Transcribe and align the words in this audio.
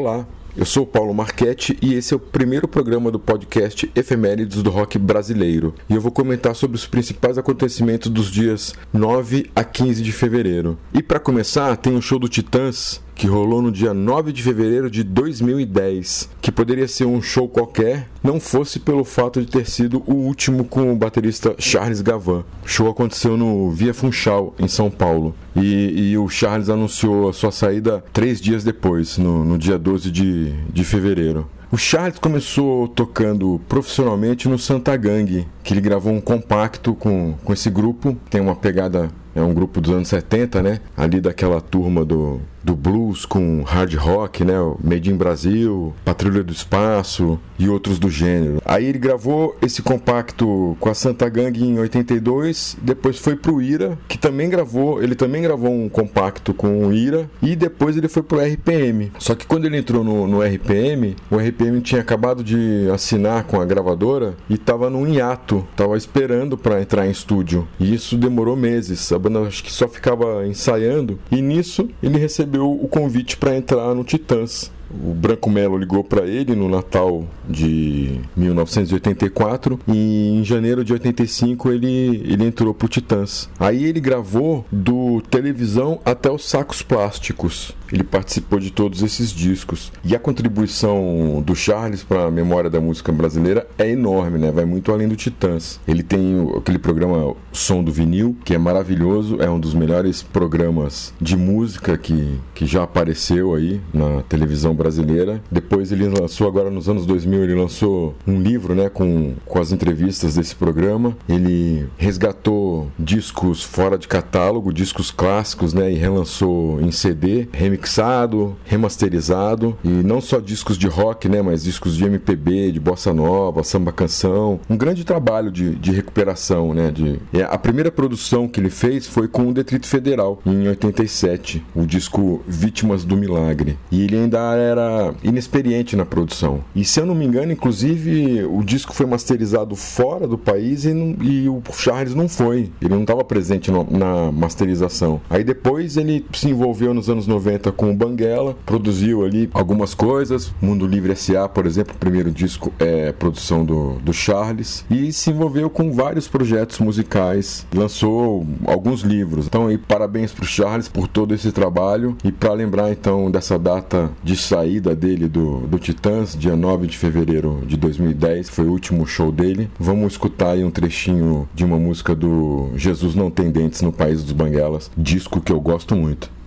Olá, 0.00 0.24
eu 0.56 0.64
sou 0.64 0.86
Paulo 0.86 1.12
Marchetti 1.12 1.76
e 1.82 1.94
esse 1.94 2.14
é 2.14 2.16
o 2.16 2.20
primeiro 2.20 2.68
programa 2.68 3.10
do 3.10 3.18
podcast 3.18 3.90
Efemérides 3.96 4.62
do 4.62 4.70
Rock 4.70 4.96
Brasileiro. 4.96 5.74
E 5.90 5.94
eu 5.96 6.00
vou 6.00 6.12
comentar 6.12 6.54
sobre 6.54 6.76
os 6.76 6.86
principais 6.86 7.36
acontecimentos 7.36 8.08
dos 8.08 8.30
dias 8.30 8.76
9 8.92 9.50
a 9.56 9.64
15 9.64 10.00
de 10.00 10.12
fevereiro. 10.12 10.78
E 10.94 11.02
para 11.02 11.18
começar, 11.18 11.76
tem 11.78 11.96
o 11.96 12.00
show 12.00 12.16
do 12.16 12.28
Titãs 12.28 13.02
que 13.18 13.26
rolou 13.26 13.60
no 13.60 13.72
dia 13.72 13.92
9 13.92 14.32
de 14.32 14.44
fevereiro 14.44 14.88
de 14.88 15.02
2010, 15.02 16.30
que 16.40 16.52
poderia 16.52 16.86
ser 16.86 17.04
um 17.04 17.20
show 17.20 17.48
qualquer, 17.48 18.08
não 18.22 18.38
fosse 18.38 18.78
pelo 18.78 19.02
fato 19.02 19.40
de 19.40 19.48
ter 19.48 19.68
sido 19.68 20.04
o 20.06 20.14
último 20.14 20.64
com 20.64 20.92
o 20.92 20.96
baterista 20.96 21.56
Charles 21.58 22.00
Gavan. 22.00 22.44
O 22.64 22.68
show 22.68 22.88
aconteceu 22.88 23.36
no 23.36 23.72
Via 23.72 23.92
Funchal, 23.92 24.54
em 24.56 24.68
São 24.68 24.88
Paulo, 24.88 25.34
e, 25.56 26.12
e 26.12 26.16
o 26.16 26.28
Charles 26.28 26.70
anunciou 26.70 27.28
a 27.28 27.32
sua 27.32 27.50
saída 27.50 28.04
três 28.12 28.40
dias 28.40 28.62
depois, 28.62 29.18
no, 29.18 29.44
no 29.44 29.58
dia 29.58 29.76
12 29.76 30.12
de, 30.12 30.52
de 30.72 30.84
fevereiro. 30.84 31.44
O 31.70 31.76
Charles 31.76 32.18
começou 32.18 32.88
tocando 32.88 33.60
profissionalmente 33.68 34.48
no 34.48 34.58
Santa 34.58 34.96
Gang, 34.96 35.46
que 35.62 35.74
ele 35.74 35.82
gravou 35.82 36.14
um 36.14 36.20
compacto 36.20 36.94
com, 36.94 37.34
com 37.44 37.52
esse 37.52 37.68
grupo. 37.68 38.16
Tem 38.30 38.40
uma 38.40 38.56
pegada, 38.56 39.10
é 39.34 39.42
um 39.42 39.52
grupo 39.52 39.78
dos 39.78 39.92
anos 39.92 40.08
70, 40.08 40.62
né? 40.62 40.80
Ali 40.96 41.20
daquela 41.20 41.60
turma 41.60 42.06
do 42.06 42.40
do 42.68 42.76
blues 42.76 43.24
com 43.24 43.62
hard 43.62 43.94
rock, 43.94 44.44
né? 44.44 44.54
Made 44.82 45.10
in 45.10 45.16
Brasil, 45.16 45.94
Patrulha 46.04 46.42
do 46.42 46.52
Espaço 46.52 47.38
e 47.58 47.66
outros 47.66 47.98
do 47.98 48.10
gênero. 48.10 48.60
Aí 48.64 48.84
ele 48.84 48.98
gravou 48.98 49.56
esse 49.62 49.80
compacto 49.80 50.76
com 50.78 50.90
a 50.90 50.94
Santa 50.94 51.28
Gang 51.30 51.58
em 51.58 51.78
82, 51.78 52.76
depois 52.82 53.18
foi 53.18 53.36
pro 53.36 53.62
Ira, 53.62 53.98
que 54.06 54.18
também 54.18 54.50
gravou, 54.50 55.02
ele 55.02 55.14
também 55.14 55.42
gravou 55.42 55.72
um 55.72 55.88
compacto 55.88 56.52
com 56.52 56.86
o 56.86 56.92
Ira 56.92 57.28
e 57.42 57.56
depois 57.56 57.96
ele 57.96 58.08
foi 58.08 58.22
pro 58.22 58.38
RPM. 58.38 59.12
Só 59.18 59.34
que 59.34 59.46
quando 59.46 59.64
ele 59.64 59.78
entrou 59.78 60.04
no, 60.04 60.26
no 60.26 60.42
RPM, 60.42 61.16
o 61.30 61.36
RPM 61.36 61.57
tinha 61.82 62.00
acabado 62.00 62.44
de 62.44 62.88
assinar 62.92 63.44
com 63.44 63.60
a 63.60 63.64
gravadora 63.64 64.36
e 64.48 64.54
estava 64.54 64.88
num 64.88 65.06
hiato, 65.06 65.66
tava 65.76 65.96
esperando 65.96 66.56
para 66.56 66.80
entrar 66.80 67.06
em 67.06 67.10
estúdio. 67.10 67.66
E 67.80 67.94
isso 67.94 68.16
demorou 68.16 68.56
meses. 68.56 69.12
A 69.12 69.18
banda 69.18 69.40
acho 69.40 69.64
que 69.64 69.72
só 69.72 69.88
ficava 69.88 70.46
ensaiando 70.46 71.18
e 71.30 71.42
nisso 71.42 71.88
ele 72.02 72.18
recebeu 72.18 72.70
o 72.70 72.88
convite 72.88 73.36
para 73.36 73.56
entrar 73.56 73.94
no 73.94 74.04
Titãs. 74.04 74.70
O 74.90 75.12
Branco 75.14 75.50
Melo 75.50 75.76
ligou 75.76 76.02
para 76.02 76.26
ele 76.26 76.54
no 76.54 76.68
Natal 76.68 77.26
de 77.48 78.20
1984 78.36 79.78
e 79.88 80.38
em 80.38 80.44
janeiro 80.44 80.84
de 80.84 80.92
85 80.92 81.70
ele, 81.70 82.22
ele 82.24 82.44
entrou 82.44 82.72
pro 82.72 82.88
Titãs. 82.88 83.48
Aí 83.58 83.84
ele 83.84 84.00
gravou 84.00 84.64
do 84.70 85.20
televisão 85.30 86.00
até 86.04 86.30
os 86.30 86.48
sacos 86.48 86.82
plásticos. 86.82 87.76
Ele 87.92 88.04
participou 88.04 88.58
de 88.58 88.70
todos 88.70 89.02
esses 89.02 89.30
discos. 89.30 89.90
E 90.04 90.14
a 90.14 90.18
contribuição 90.18 91.42
do 91.44 91.54
Charles 91.54 92.02
para 92.02 92.24
a 92.24 92.30
memória 92.30 92.68
da 92.68 92.80
música 92.80 93.10
brasileira 93.10 93.66
é 93.78 93.90
enorme, 93.90 94.38
né? 94.38 94.50
Vai 94.50 94.64
muito 94.64 94.92
além 94.92 95.08
do 95.08 95.16
Titãs. 95.16 95.80
Ele 95.88 96.02
tem 96.02 96.52
aquele 96.56 96.78
programa 96.78 97.34
Som 97.52 97.82
do 97.82 97.90
Vinil, 97.90 98.36
que 98.44 98.54
é 98.54 98.58
maravilhoso, 98.58 99.40
é 99.40 99.48
um 99.48 99.58
dos 99.58 99.74
melhores 99.74 100.22
programas 100.22 101.14
de 101.20 101.36
música 101.36 101.96
que, 101.96 102.38
que 102.54 102.66
já 102.66 102.82
apareceu 102.82 103.54
aí 103.54 103.80
na 103.92 104.22
televisão 104.22 104.74
brasileira. 104.78 105.42
Depois 105.50 105.92
ele 105.92 106.08
lançou 106.08 106.46
agora 106.46 106.70
nos 106.70 106.88
anos 106.88 107.04
2000, 107.04 107.44
ele 107.44 107.54
lançou 107.54 108.14
um 108.26 108.40
livro, 108.40 108.74
né, 108.74 108.88
com, 108.88 109.34
com 109.44 109.58
as 109.58 109.72
entrevistas 109.72 110.36
desse 110.36 110.54
programa. 110.54 111.16
Ele 111.28 111.86
resgatou 111.98 112.88
discos 112.98 113.62
fora 113.62 113.98
de 113.98 114.06
catálogo, 114.06 114.72
discos 114.72 115.10
clássicos, 115.10 115.74
né, 115.74 115.90
e 115.90 115.96
relançou 115.96 116.80
em 116.80 116.90
CD, 116.90 117.48
remixado, 117.52 118.56
remasterizado, 118.64 119.76
e 119.82 119.88
não 119.88 120.20
só 120.20 120.38
discos 120.38 120.78
de 120.78 120.86
rock, 120.86 121.28
né, 121.28 121.42
mas 121.42 121.64
discos 121.64 121.96
de 121.96 122.04
MPB, 122.04 122.72
de 122.72 122.80
bossa 122.80 123.12
nova, 123.12 123.64
samba 123.64 123.92
canção. 123.92 124.60
Um 124.70 124.76
grande 124.76 125.04
trabalho 125.04 125.50
de, 125.50 125.74
de 125.74 125.90
recuperação, 125.90 126.72
né, 126.72 126.90
de 126.90 127.18
é, 127.32 127.42
a 127.42 127.58
primeira 127.58 127.90
produção 127.90 128.46
que 128.46 128.60
ele 128.60 128.70
fez 128.70 129.06
foi 129.06 129.26
com 129.26 129.48
o 129.48 129.52
Detrito 129.52 129.86
Federal 129.86 130.40
em 130.46 130.68
87, 130.68 131.64
o 131.74 131.84
disco 131.84 132.42
Vítimas 132.46 133.04
do 133.04 133.16
Milagre. 133.16 133.78
E 133.90 134.02
ele 134.02 134.16
ainda 134.16 134.40
era 134.68 135.14
inexperiente 135.22 135.96
na 135.96 136.04
produção. 136.04 136.62
E 136.74 136.84
se 136.84 137.00
eu 137.00 137.06
não 137.06 137.14
me 137.14 137.24
engano, 137.24 137.52
inclusive, 137.52 138.44
o 138.44 138.62
disco 138.62 138.92
foi 138.92 139.06
masterizado 139.06 139.74
fora 139.74 140.26
do 140.26 140.38
país 140.38 140.84
e, 140.84 140.90
e 141.20 141.48
o 141.48 141.62
Charles 141.72 142.14
não 142.14 142.28
foi. 142.28 142.70
Ele 142.80 142.94
não 142.94 143.02
estava 143.02 143.24
presente 143.24 143.70
no, 143.70 143.86
na 143.90 144.30
masterização. 144.30 145.20
Aí 145.28 145.42
depois 145.42 145.96
ele 145.96 146.24
se 146.32 146.48
envolveu 146.48 146.94
nos 146.94 147.08
anos 147.08 147.26
90 147.26 147.72
com 147.72 147.90
o 147.90 147.94
Banguela, 147.94 148.56
produziu 148.64 149.24
ali 149.24 149.48
algumas 149.52 149.94
coisas. 149.94 150.52
Mundo 150.60 150.86
Livre 150.86 151.12
S.A., 151.12 151.48
por 151.48 151.66
exemplo, 151.66 151.94
o 151.94 151.98
primeiro 151.98 152.30
disco 152.30 152.72
é 152.78 153.12
produção 153.12 153.64
do, 153.64 153.94
do 153.94 154.12
Charles. 154.12 154.84
E 154.90 155.12
se 155.12 155.30
envolveu 155.30 155.70
com 155.70 155.92
vários 155.92 156.28
projetos 156.28 156.78
musicais, 156.78 157.66
lançou 157.74 158.46
alguns 158.66 159.00
livros. 159.00 159.46
Então, 159.46 159.66
aí, 159.66 159.78
parabéns 159.78 160.32
para 160.32 160.44
o 160.44 160.46
Charles 160.46 160.88
por 160.88 161.08
todo 161.08 161.34
esse 161.34 161.50
trabalho. 161.52 162.16
E 162.22 162.30
para 162.30 162.52
lembrar 162.52 162.90
então 162.90 163.30
dessa 163.30 163.58
data 163.58 164.10
de 164.22 164.36
saída 164.36 164.57
dele 164.96 165.28
do, 165.28 165.60
do 165.66 165.78
Titãs, 165.78 166.36
dia 166.36 166.56
9 166.56 166.86
de 166.86 166.96
fevereiro 166.96 167.62
de 167.66 167.76
2010, 167.76 168.48
foi 168.48 168.66
o 168.66 168.72
último 168.72 169.06
show 169.06 169.30
dele. 169.30 169.70
Vamos 169.78 170.12
escutar 170.12 170.52
aí 170.52 170.64
um 170.64 170.70
trechinho 170.70 171.48
de 171.54 171.64
uma 171.64 171.78
música 171.78 172.14
do 172.14 172.70
Jesus 172.74 173.14
Não 173.14 173.30
Tem 173.30 173.50
Dentes 173.50 173.82
no 173.82 173.92
País 173.92 174.22
dos 174.22 174.32
Banguelas, 174.32 174.90
disco 174.96 175.40
que 175.40 175.52
eu 175.52 175.60
gosto 175.60 175.94
muito. 175.94 176.37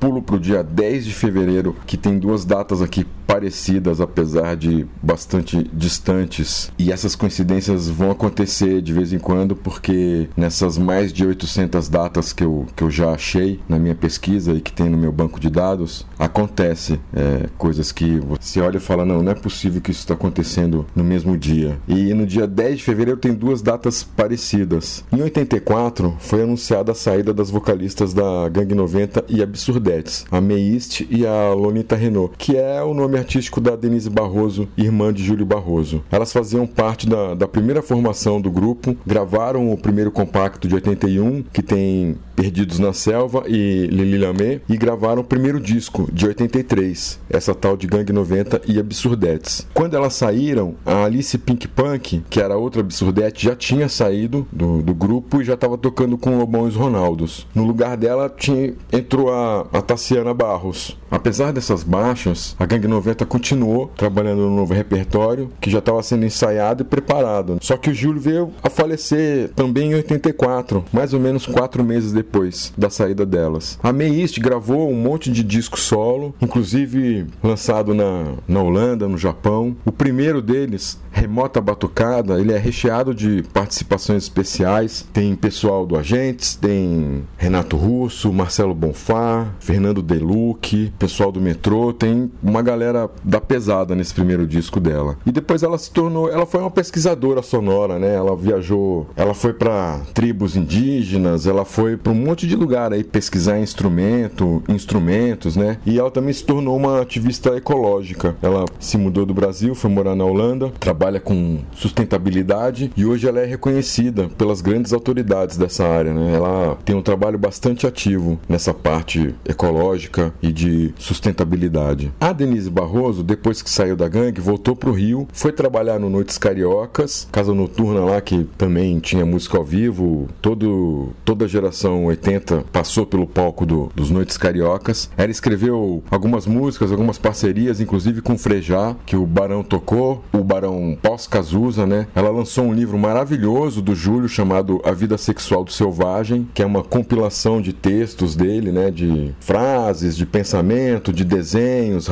Pulo 0.00 0.22
para 0.22 0.36
o 0.36 0.40
dia 0.40 0.64
10 0.64 1.04
de 1.04 1.12
fevereiro, 1.12 1.76
que 1.86 1.98
tem 1.98 2.18
duas 2.18 2.46
datas 2.46 2.80
aqui 2.80 3.06
parecidas, 3.30 4.00
apesar 4.00 4.56
de 4.56 4.84
bastante 5.00 5.62
distantes. 5.72 6.72
E 6.76 6.90
essas 6.90 7.14
coincidências 7.14 7.88
vão 7.88 8.10
acontecer 8.10 8.82
de 8.82 8.92
vez 8.92 9.12
em 9.12 9.20
quando, 9.20 9.54
porque 9.54 10.28
nessas 10.36 10.76
mais 10.76 11.12
de 11.12 11.24
800 11.24 11.88
datas 11.88 12.32
que 12.32 12.42
eu, 12.42 12.66
que 12.74 12.82
eu 12.82 12.90
já 12.90 13.12
achei 13.12 13.60
na 13.68 13.78
minha 13.78 13.94
pesquisa 13.94 14.52
e 14.52 14.60
que 14.60 14.72
tem 14.72 14.88
no 14.88 14.98
meu 14.98 15.12
banco 15.12 15.38
de 15.38 15.48
dados, 15.48 16.04
acontece 16.18 16.98
é, 17.14 17.48
coisas 17.56 17.92
que 17.92 18.18
você 18.18 18.60
olha 18.60 18.78
e 18.78 18.80
fala: 18.80 19.04
não, 19.04 19.22
não 19.22 19.30
é 19.30 19.34
possível 19.36 19.80
que 19.80 19.92
isso 19.92 20.00
está 20.00 20.14
acontecendo 20.14 20.84
no 20.94 21.04
mesmo 21.04 21.38
dia. 21.38 21.78
E 21.86 22.12
no 22.12 22.26
dia 22.26 22.48
10 22.48 22.78
de 22.78 22.84
fevereiro 22.84 23.20
tem 23.20 23.32
duas 23.32 23.62
datas 23.62 24.02
parecidas. 24.02 25.04
Em 25.12 25.22
84 25.22 26.16
foi 26.18 26.42
anunciada 26.42 26.90
a 26.90 26.96
saída 26.96 27.32
das 27.32 27.48
vocalistas 27.48 28.12
da 28.12 28.48
Gang 28.48 28.74
90 28.74 29.26
e 29.28 29.40
Absurdettes, 29.40 30.24
a 30.32 30.40
Meist 30.40 31.06
e 31.08 31.24
a 31.24 31.52
Lonita 31.52 31.94
Renault, 31.94 32.34
que 32.36 32.56
é 32.56 32.82
o 32.82 32.92
nome 32.92 33.19
artístico 33.20 33.60
da 33.60 33.76
Denise 33.76 34.10
Barroso, 34.10 34.68
irmã 34.76 35.12
de 35.12 35.22
Júlio 35.22 35.46
Barroso. 35.46 36.02
Elas 36.10 36.32
faziam 36.32 36.66
parte 36.66 37.08
da, 37.08 37.34
da 37.34 37.46
primeira 37.46 37.82
formação 37.82 38.40
do 38.40 38.50
grupo, 38.50 38.96
gravaram 39.06 39.72
o 39.72 39.78
primeiro 39.78 40.10
compacto 40.10 40.66
de 40.66 40.74
81, 40.74 41.44
que 41.52 41.62
tem 41.62 42.16
Perdidos 42.34 42.78
na 42.78 42.94
Selva 42.94 43.44
e 43.46 43.86
Lili 43.90 44.16
Lamé, 44.16 44.62
e 44.66 44.76
gravaram 44.76 45.20
o 45.20 45.24
primeiro 45.24 45.60
disco 45.60 46.08
de 46.10 46.26
83, 46.26 47.20
essa 47.28 47.54
tal 47.54 47.76
de 47.76 47.86
Gang 47.86 48.10
90 48.10 48.62
e 48.66 48.78
Absurdetes. 48.78 49.66
Quando 49.74 49.94
elas 49.94 50.14
saíram, 50.14 50.74
a 50.86 51.04
Alice 51.04 51.36
Pink 51.36 51.68
Punk, 51.68 52.24
que 52.30 52.40
era 52.40 52.56
outra 52.56 52.80
Absurdete, 52.80 53.44
já 53.44 53.54
tinha 53.54 53.90
saído 53.90 54.46
do, 54.50 54.80
do 54.80 54.94
grupo 54.94 55.42
e 55.42 55.44
já 55.44 55.52
estava 55.52 55.76
tocando 55.76 56.16
com 56.16 56.38
Lobão 56.38 56.62
os 56.62 56.74
Ronaldos. 56.74 57.46
No 57.54 57.64
lugar 57.64 57.96
dela 57.96 58.32
tinha, 58.34 58.72
entrou 58.90 59.30
a, 59.30 59.66
a 59.72 59.82
Tassiana 59.82 60.32
Barros. 60.32 60.96
Apesar 61.10 61.52
dessas 61.52 61.82
baixas, 61.82 62.54
a 62.58 62.64
Gang 62.64 62.86
90 62.86 63.09
90 63.10 63.26
continuou 63.26 63.90
trabalhando 63.96 64.42
no 64.42 64.56
novo 64.56 64.72
repertório, 64.72 65.50
que 65.60 65.70
já 65.70 65.78
estava 65.78 66.02
sendo 66.02 66.24
ensaiado 66.24 66.82
e 66.82 66.84
preparado. 66.84 67.58
Só 67.60 67.76
que 67.76 67.90
o 67.90 67.94
Júlio 67.94 68.20
veio 68.20 68.52
a 68.62 68.70
falecer 68.70 69.50
também 69.54 69.90
em 69.90 69.94
84, 69.94 70.84
mais 70.92 71.12
ou 71.12 71.20
menos 71.20 71.46
quatro 71.46 71.84
meses 71.84 72.12
depois 72.12 72.72
da 72.76 72.88
saída 72.88 73.26
delas. 73.26 73.78
A 73.82 73.92
Meist 73.92 74.38
gravou 74.40 74.90
um 74.90 74.94
monte 74.94 75.30
de 75.30 75.42
disco 75.42 75.78
solo, 75.78 76.34
inclusive 76.40 77.26
lançado 77.42 77.94
na, 77.94 78.34
na 78.46 78.62
Holanda, 78.62 79.08
no 79.08 79.18
Japão. 79.18 79.76
O 79.84 79.92
primeiro 79.92 80.40
deles, 80.40 80.98
Remota 81.10 81.60
Batucada, 81.60 82.40
ele 82.40 82.52
é 82.52 82.58
recheado 82.58 83.14
de 83.14 83.42
participações 83.52 84.24
especiais. 84.24 85.06
Tem 85.12 85.34
pessoal 85.34 85.84
do 85.84 85.96
Agentes, 85.96 86.54
tem 86.54 87.24
Renato 87.36 87.76
Russo, 87.76 88.32
Marcelo 88.32 88.74
Bonfá, 88.74 89.48
Fernando 89.58 90.02
Deluque, 90.02 90.92
pessoal 90.98 91.32
do 91.32 91.40
metrô, 91.40 91.92
tem 91.92 92.30
uma 92.42 92.62
galera 92.62 92.99
da 93.22 93.40
pesada 93.40 93.94
nesse 93.94 94.14
primeiro 94.14 94.46
disco 94.46 94.80
dela. 94.80 95.16
E 95.24 95.32
depois 95.32 95.62
ela 95.62 95.78
se 95.78 95.90
tornou, 95.90 96.30
ela 96.30 96.46
foi 96.46 96.60
uma 96.60 96.70
pesquisadora 96.70 97.42
sonora, 97.42 97.98
né? 97.98 98.14
Ela 98.14 98.36
viajou, 98.36 99.06
ela 99.16 99.34
foi 99.34 99.52
para 99.52 100.00
tribos 100.12 100.56
indígenas, 100.56 101.46
ela 101.46 101.64
foi 101.64 101.96
para 101.96 102.12
um 102.12 102.16
monte 102.16 102.46
de 102.46 102.56
lugar 102.56 102.92
aí 102.92 103.04
pesquisar 103.04 103.58
instrumento, 103.60 104.62
instrumentos, 104.68 105.56
né? 105.56 105.78
E 105.86 105.98
ela 105.98 106.10
também 106.10 106.32
se 106.32 106.44
tornou 106.44 106.76
uma 106.76 107.00
ativista 107.00 107.56
ecológica. 107.56 108.36
Ela 108.42 108.64
se 108.78 108.96
mudou 108.96 109.24
do 109.24 109.34
Brasil, 109.34 109.74
foi 109.74 109.90
morar 109.90 110.14
na 110.14 110.24
Holanda, 110.24 110.72
trabalha 110.78 111.20
com 111.20 111.58
sustentabilidade 111.72 112.90
e 112.96 113.04
hoje 113.04 113.28
ela 113.28 113.40
é 113.40 113.44
reconhecida 113.44 114.28
pelas 114.36 114.60
grandes 114.60 114.92
autoridades 114.92 115.56
dessa 115.56 115.86
área, 115.86 116.12
né? 116.12 116.34
Ela 116.34 116.76
tem 116.84 116.96
um 116.96 117.02
trabalho 117.02 117.38
bastante 117.38 117.86
ativo 117.86 118.38
nessa 118.48 118.72
parte 118.72 119.34
ecológica 119.44 120.32
e 120.42 120.52
de 120.52 120.94
sustentabilidade. 120.98 122.12
A 122.20 122.32
Denise 122.32 122.70
Barroso, 122.80 123.22
depois 123.22 123.60
que 123.60 123.68
saiu 123.68 123.94
da 123.94 124.08
gangue, 124.08 124.40
voltou 124.40 124.74
para 124.74 124.88
o 124.88 124.92
Rio, 124.92 125.28
foi 125.32 125.52
trabalhar 125.52 125.98
no 125.98 126.08
Noites 126.08 126.38
Cariocas, 126.38 127.28
casa 127.30 127.52
noturna 127.52 128.00
lá 128.00 128.20
que 128.20 128.44
também 128.56 128.98
tinha 128.98 129.26
música 129.26 129.58
ao 129.58 129.64
vivo, 129.64 130.28
todo, 130.40 131.10
toda 131.24 131.44
a 131.44 131.48
geração 131.48 132.06
80 132.06 132.64
passou 132.72 133.04
pelo 133.04 133.26
palco 133.26 133.66
do, 133.66 133.90
dos 133.94 134.10
Noites 134.10 134.38
Cariocas. 134.38 135.10
Ela 135.16 135.30
escreveu 135.30 136.02
algumas 136.10 136.46
músicas, 136.46 136.90
algumas 136.90 137.18
parcerias, 137.18 137.80
inclusive 137.80 138.22
com 138.22 138.38
Frejá, 138.38 138.96
que 139.04 139.14
o 139.16 139.26
Barão 139.26 139.62
tocou, 139.62 140.24
o 140.32 140.42
Barão 140.42 140.96
Pós-Cazuza, 141.02 141.86
né? 141.86 142.06
Ela 142.14 142.30
lançou 142.30 142.64
um 142.64 142.72
livro 142.72 142.98
maravilhoso 142.98 143.82
do 143.82 143.94
Júlio 143.94 144.28
chamado 144.28 144.80
A 144.84 144.92
Vida 144.92 145.18
Sexual 145.18 145.64
do 145.64 145.72
Selvagem, 145.72 146.48
que 146.54 146.62
é 146.62 146.66
uma 146.66 146.82
compilação 146.82 147.60
de 147.60 147.74
textos 147.74 148.34
dele, 148.34 148.72
né? 148.72 148.90
De 148.90 149.34
frases, 149.40 150.16
de 150.16 150.24
pensamento, 150.24 151.12
de 151.12 151.24
desenhos, 151.24 152.08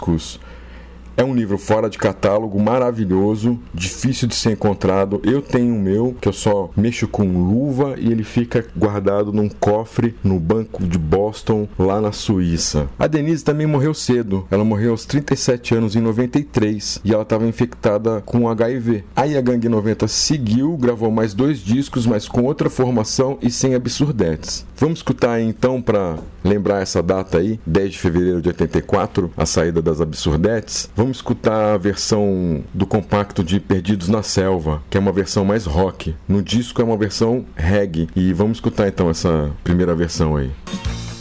rabiscos 0.00 0.40
é 1.20 1.24
um 1.24 1.34
livro 1.34 1.58
fora 1.58 1.90
de 1.90 1.98
catálogo, 1.98 2.58
maravilhoso, 2.58 3.58
difícil 3.74 4.26
de 4.26 4.34
ser 4.34 4.52
encontrado. 4.52 5.20
Eu 5.22 5.42
tenho 5.42 5.74
o 5.74 5.78
meu, 5.78 6.16
que 6.18 6.26
eu 6.26 6.32
só 6.32 6.70
mexo 6.74 7.06
com 7.06 7.26
luva 7.26 7.94
e 7.98 8.10
ele 8.10 8.24
fica 8.24 8.66
guardado 8.74 9.30
num 9.30 9.48
cofre 9.48 10.14
no 10.24 10.40
Banco 10.40 10.82
de 10.82 10.98
Boston, 10.98 11.68
lá 11.78 12.00
na 12.00 12.10
Suíça. 12.10 12.88
A 12.98 13.06
Denise 13.06 13.44
também 13.44 13.66
morreu 13.66 13.92
cedo. 13.92 14.46
Ela 14.50 14.64
morreu 14.64 14.92
aos 14.92 15.04
37 15.04 15.74
anos 15.74 15.94
em 15.94 16.00
93 16.00 17.00
e 17.04 17.12
ela 17.12 17.22
estava 17.22 17.46
infectada 17.46 18.22
com 18.22 18.48
HIV. 18.48 19.04
Aí 19.14 19.36
a 19.36 19.42
Gangue 19.42 19.68
90 19.68 20.08
seguiu, 20.08 20.74
gravou 20.78 21.10
mais 21.10 21.34
dois 21.34 21.58
discos, 21.58 22.06
mas 22.06 22.26
com 22.26 22.44
outra 22.44 22.70
formação 22.70 23.36
e 23.42 23.50
sem 23.50 23.74
absurdetes. 23.74 24.64
Vamos 24.80 25.00
escutar 25.00 25.38
então 25.42 25.82
para 25.82 26.16
lembrar 26.42 26.80
essa 26.80 27.02
data 27.02 27.36
aí, 27.36 27.60
10 27.66 27.92
de 27.92 27.98
fevereiro 27.98 28.40
de 28.40 28.48
84, 28.48 29.30
a 29.36 29.44
saída 29.44 29.82
das 29.82 30.00
absurdetes. 30.00 30.88
Vamos 30.96 31.18
escutar 31.18 31.74
a 31.74 31.76
versão 31.76 32.64
do 32.72 32.86
compacto 32.86 33.44
de 33.44 33.60
Perdidos 33.60 34.08
na 34.08 34.22
Selva, 34.22 34.82
que 34.88 34.96
é 34.96 35.00
uma 35.00 35.12
versão 35.12 35.44
mais 35.44 35.66
rock. 35.66 36.16
No 36.26 36.40
disco 36.40 36.80
é 36.80 36.84
uma 36.84 36.96
versão 36.96 37.44
reggae. 37.54 38.08
E 38.16 38.32
vamos 38.32 38.56
escutar 38.56 38.88
então 38.88 39.10
essa 39.10 39.50
primeira 39.62 39.94
versão 39.94 40.34
aí. 40.34 40.50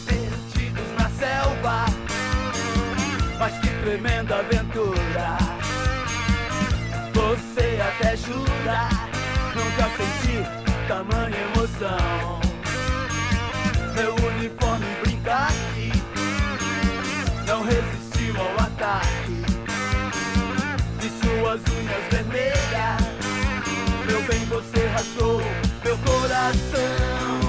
Perdidos 0.07 0.94
na 0.97 1.09
selva, 1.09 1.85
mas 3.38 3.59
que 3.59 3.67
tremenda 3.83 4.38
aventura. 4.38 5.38
Você 7.13 7.77
até 7.81 8.15
jura, 8.15 8.89
nunca 9.53 9.89
senti 9.97 10.88
tamanha 10.88 11.35
emoção. 11.53 12.38
Suas 21.50 21.62
unhas 21.80 22.04
vermelhas. 22.12 23.01
Meu 24.06 24.22
bem, 24.24 24.46
você 24.46 24.86
rasgou 24.88 25.42
meu 25.84 25.98
coração. 25.98 27.49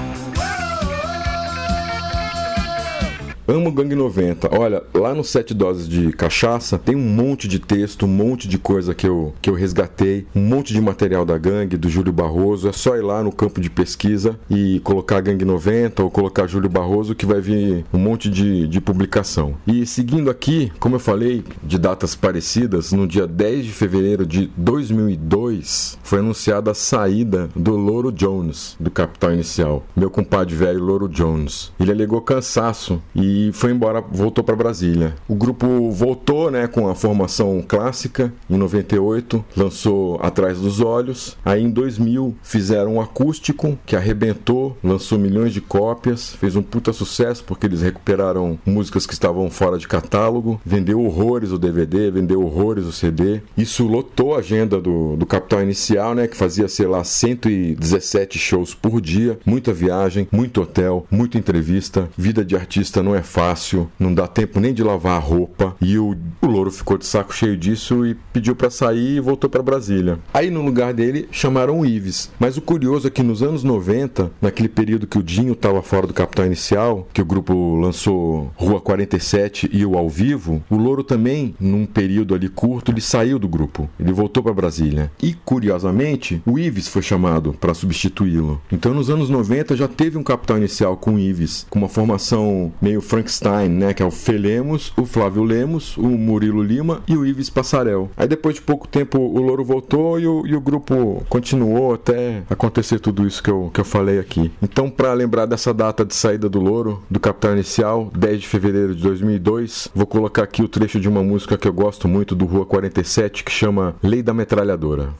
Amo 3.50 3.72
Gangue 3.72 3.96
90. 3.96 4.48
Olha, 4.56 4.80
lá 4.94 5.12
no 5.12 5.24
Sete 5.24 5.52
Doses 5.52 5.88
de 5.88 6.12
Cachaça 6.12 6.78
tem 6.78 6.94
um 6.94 7.00
monte 7.00 7.48
de 7.48 7.58
texto, 7.58 8.06
um 8.06 8.08
monte 8.08 8.46
de 8.46 8.56
coisa 8.56 8.94
que 8.94 9.08
eu, 9.08 9.34
que 9.42 9.50
eu 9.50 9.54
resgatei, 9.54 10.24
um 10.36 10.40
monte 10.40 10.72
de 10.72 10.80
material 10.80 11.24
da 11.24 11.36
gangue, 11.36 11.76
do 11.76 11.88
Júlio 11.88 12.12
Barroso. 12.12 12.68
É 12.68 12.72
só 12.72 12.96
ir 12.96 13.00
lá 13.00 13.24
no 13.24 13.32
campo 13.32 13.60
de 13.60 13.68
pesquisa 13.68 14.38
e 14.48 14.78
colocar 14.84 15.20
Gangue 15.20 15.44
90 15.44 16.00
ou 16.00 16.12
colocar 16.12 16.46
Júlio 16.46 16.70
Barroso 16.70 17.12
que 17.12 17.26
vai 17.26 17.40
vir 17.40 17.84
um 17.92 17.98
monte 17.98 18.30
de, 18.30 18.68
de 18.68 18.80
publicação. 18.80 19.56
E 19.66 19.84
seguindo 19.84 20.30
aqui, 20.30 20.70
como 20.78 20.94
eu 20.94 21.00
falei, 21.00 21.42
de 21.60 21.76
datas 21.76 22.14
parecidas, 22.14 22.92
no 22.92 23.04
dia 23.04 23.26
10 23.26 23.64
de 23.64 23.72
fevereiro 23.72 24.24
de 24.24 24.48
2002 24.56 25.98
foi 26.04 26.20
anunciada 26.20 26.70
a 26.70 26.74
saída 26.74 27.50
do 27.56 27.74
Loro 27.74 28.12
Jones, 28.12 28.76
do 28.78 28.92
Capital 28.92 29.32
Inicial. 29.32 29.84
Meu 29.96 30.08
compadre 30.08 30.54
velho 30.54 30.84
Loro 30.84 31.08
Jones. 31.08 31.72
Ele 31.80 31.90
alegou 31.90 32.20
cansaço 32.20 33.02
e 33.12 33.39
e 33.40 33.52
foi 33.52 33.70
embora, 33.70 34.00
voltou 34.00 34.44
para 34.44 34.54
Brasília. 34.54 35.14
O 35.26 35.34
grupo 35.34 35.90
voltou, 35.90 36.50
né, 36.50 36.66
com 36.66 36.88
a 36.88 36.94
formação 36.94 37.64
clássica 37.66 38.32
em 38.50 38.56
98, 38.56 39.42
lançou 39.56 40.18
Atrás 40.22 40.58
dos 40.58 40.80
Olhos. 40.80 41.38
Aí 41.44 41.62
em 41.62 41.70
2000 41.70 42.34
fizeram 42.42 42.96
um 42.96 43.00
acústico 43.00 43.78
que 43.86 43.96
arrebentou, 43.96 44.76
lançou 44.84 45.18
milhões 45.18 45.52
de 45.52 45.60
cópias, 45.60 46.34
fez 46.34 46.54
um 46.54 46.62
puta 46.62 46.92
sucesso 46.92 47.42
porque 47.44 47.66
eles 47.66 47.80
recuperaram 47.80 48.58
músicas 48.66 49.06
que 49.06 49.14
estavam 49.14 49.48
fora 49.48 49.78
de 49.78 49.88
catálogo, 49.88 50.60
vendeu 50.64 51.00
horrores 51.00 51.50
o 51.50 51.58
DVD, 51.58 52.10
vendeu 52.10 52.42
horrores 52.42 52.84
o 52.84 52.92
CD. 52.92 53.40
Isso 53.56 53.86
lotou 53.86 54.34
a 54.34 54.38
agenda 54.38 54.80
do, 54.80 55.16
do 55.16 55.24
Capital 55.24 55.62
Inicial, 55.62 56.14
né, 56.14 56.26
que 56.26 56.36
fazia, 56.36 56.68
sei 56.68 56.86
lá, 56.86 57.02
117 57.02 58.38
shows 58.38 58.74
por 58.74 59.00
dia, 59.00 59.38
muita 59.46 59.72
viagem, 59.72 60.28
muito 60.30 60.60
hotel, 60.60 61.06
muita 61.10 61.38
entrevista. 61.38 62.08
Vida 62.16 62.44
de 62.44 62.54
artista 62.54 63.02
não 63.02 63.14
é 63.14 63.22
fácil, 63.30 63.88
não 63.98 64.12
dá 64.12 64.26
tempo 64.26 64.60
nem 64.60 64.74
de 64.74 64.82
lavar 64.82 65.16
a 65.16 65.18
roupa. 65.18 65.76
E 65.80 65.96
o, 65.98 66.16
o 66.42 66.46
louro 66.46 66.70
ficou 66.70 66.98
de 66.98 67.06
saco 67.06 67.34
cheio 67.34 67.56
disso 67.56 68.04
e 68.04 68.14
pediu 68.32 68.56
para 68.56 68.70
sair 68.70 69.16
e 69.16 69.20
voltou 69.20 69.48
para 69.48 69.62
Brasília. 69.62 70.18
Aí 70.34 70.50
no 70.50 70.62
lugar 70.62 70.92
dele 70.92 71.28
chamaram 71.30 71.80
o 71.80 71.86
Ives. 71.86 72.30
Mas 72.38 72.56
o 72.56 72.60
curioso 72.60 73.06
é 73.06 73.10
que 73.10 73.22
nos 73.22 73.42
anos 73.42 73.62
90, 73.62 74.32
naquele 74.42 74.68
período 74.68 75.06
que 75.06 75.18
o 75.18 75.22
Dinho 75.22 75.52
estava 75.52 75.80
fora 75.82 76.06
do 76.06 76.14
Capital 76.14 76.46
Inicial, 76.46 77.06
que 77.12 77.22
o 77.22 77.24
grupo 77.24 77.76
lançou 77.76 78.52
Rua 78.56 78.80
47 78.80 79.70
e 79.72 79.86
o 79.86 79.96
Ao 79.96 80.08
Vivo, 80.08 80.62
o 80.68 80.76
Louro 80.76 81.04
também, 81.04 81.54
num 81.60 81.86
período 81.86 82.34
ali 82.34 82.48
curto, 82.48 82.90
ele 82.90 83.00
saiu 83.00 83.38
do 83.38 83.48
grupo. 83.48 83.88
Ele 83.98 84.12
voltou 84.12 84.42
para 84.42 84.52
Brasília. 84.52 85.10
E 85.22 85.32
curiosamente, 85.32 86.42
o 86.44 86.58
Ives 86.58 86.88
foi 86.88 87.02
chamado 87.02 87.52
para 87.52 87.74
substituí-lo. 87.74 88.60
Então 88.72 88.92
nos 88.92 89.08
anos 89.08 89.30
90 89.30 89.76
já 89.76 89.86
teve 89.86 90.18
um 90.18 90.22
Capital 90.22 90.58
Inicial 90.58 90.96
com 90.96 91.14
o 91.14 91.18
Ives, 91.18 91.66
com 91.70 91.78
uma 91.78 91.88
formação 91.88 92.72
meio 92.80 93.00
Frankenstein, 93.20 93.68
né? 93.68 93.94
Que 93.94 94.02
é 94.02 94.06
o 94.06 94.10
Felemos, 94.10 94.92
o 94.96 95.04
Flávio 95.04 95.42
Lemos, 95.42 95.96
o 95.96 96.06
Murilo 96.06 96.62
Lima 96.62 97.02
e 97.06 97.16
o 97.16 97.24
Ives 97.26 97.50
Passarel. 97.50 98.10
Aí 98.16 98.26
depois 98.26 98.54
de 98.54 98.62
pouco 98.62 98.88
tempo 98.88 99.18
o 99.18 99.40
Louro 99.40 99.64
voltou 99.64 100.18
e 100.18 100.26
o, 100.26 100.46
e 100.46 100.54
o 100.54 100.60
grupo 100.60 101.24
continuou 101.28 101.94
até 101.94 102.42
acontecer 102.48 102.98
tudo 102.98 103.26
isso 103.26 103.42
que 103.42 103.50
eu, 103.50 103.70
que 103.72 103.80
eu 103.80 103.84
falei 103.84 104.18
aqui. 104.18 104.50
Então, 104.62 104.90
para 104.90 105.12
lembrar 105.12 105.46
dessa 105.46 105.72
data 105.72 106.04
de 106.04 106.14
saída 106.14 106.48
do 106.48 106.60
Louro, 106.60 107.02
do 107.10 107.20
Capital 107.20 107.52
Inicial, 107.52 108.10
10 108.16 108.40
de 108.40 108.48
fevereiro 108.48 108.94
de 108.94 109.02
2002, 109.02 109.88
vou 109.94 110.06
colocar 110.06 110.42
aqui 110.42 110.62
o 110.62 110.68
trecho 110.68 110.98
de 111.00 111.08
uma 111.08 111.22
música 111.22 111.58
que 111.58 111.68
eu 111.68 111.72
gosto 111.72 112.08
muito 112.08 112.34
do 112.34 112.44
Rua 112.44 112.64
47 112.64 113.44
que 113.44 113.52
chama 113.52 113.94
Lei 114.02 114.22
da 114.22 114.32
Metralhadora. 114.32 115.10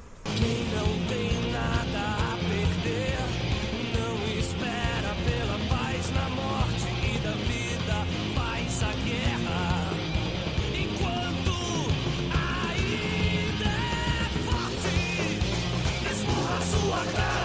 Fuck 17.01 17.40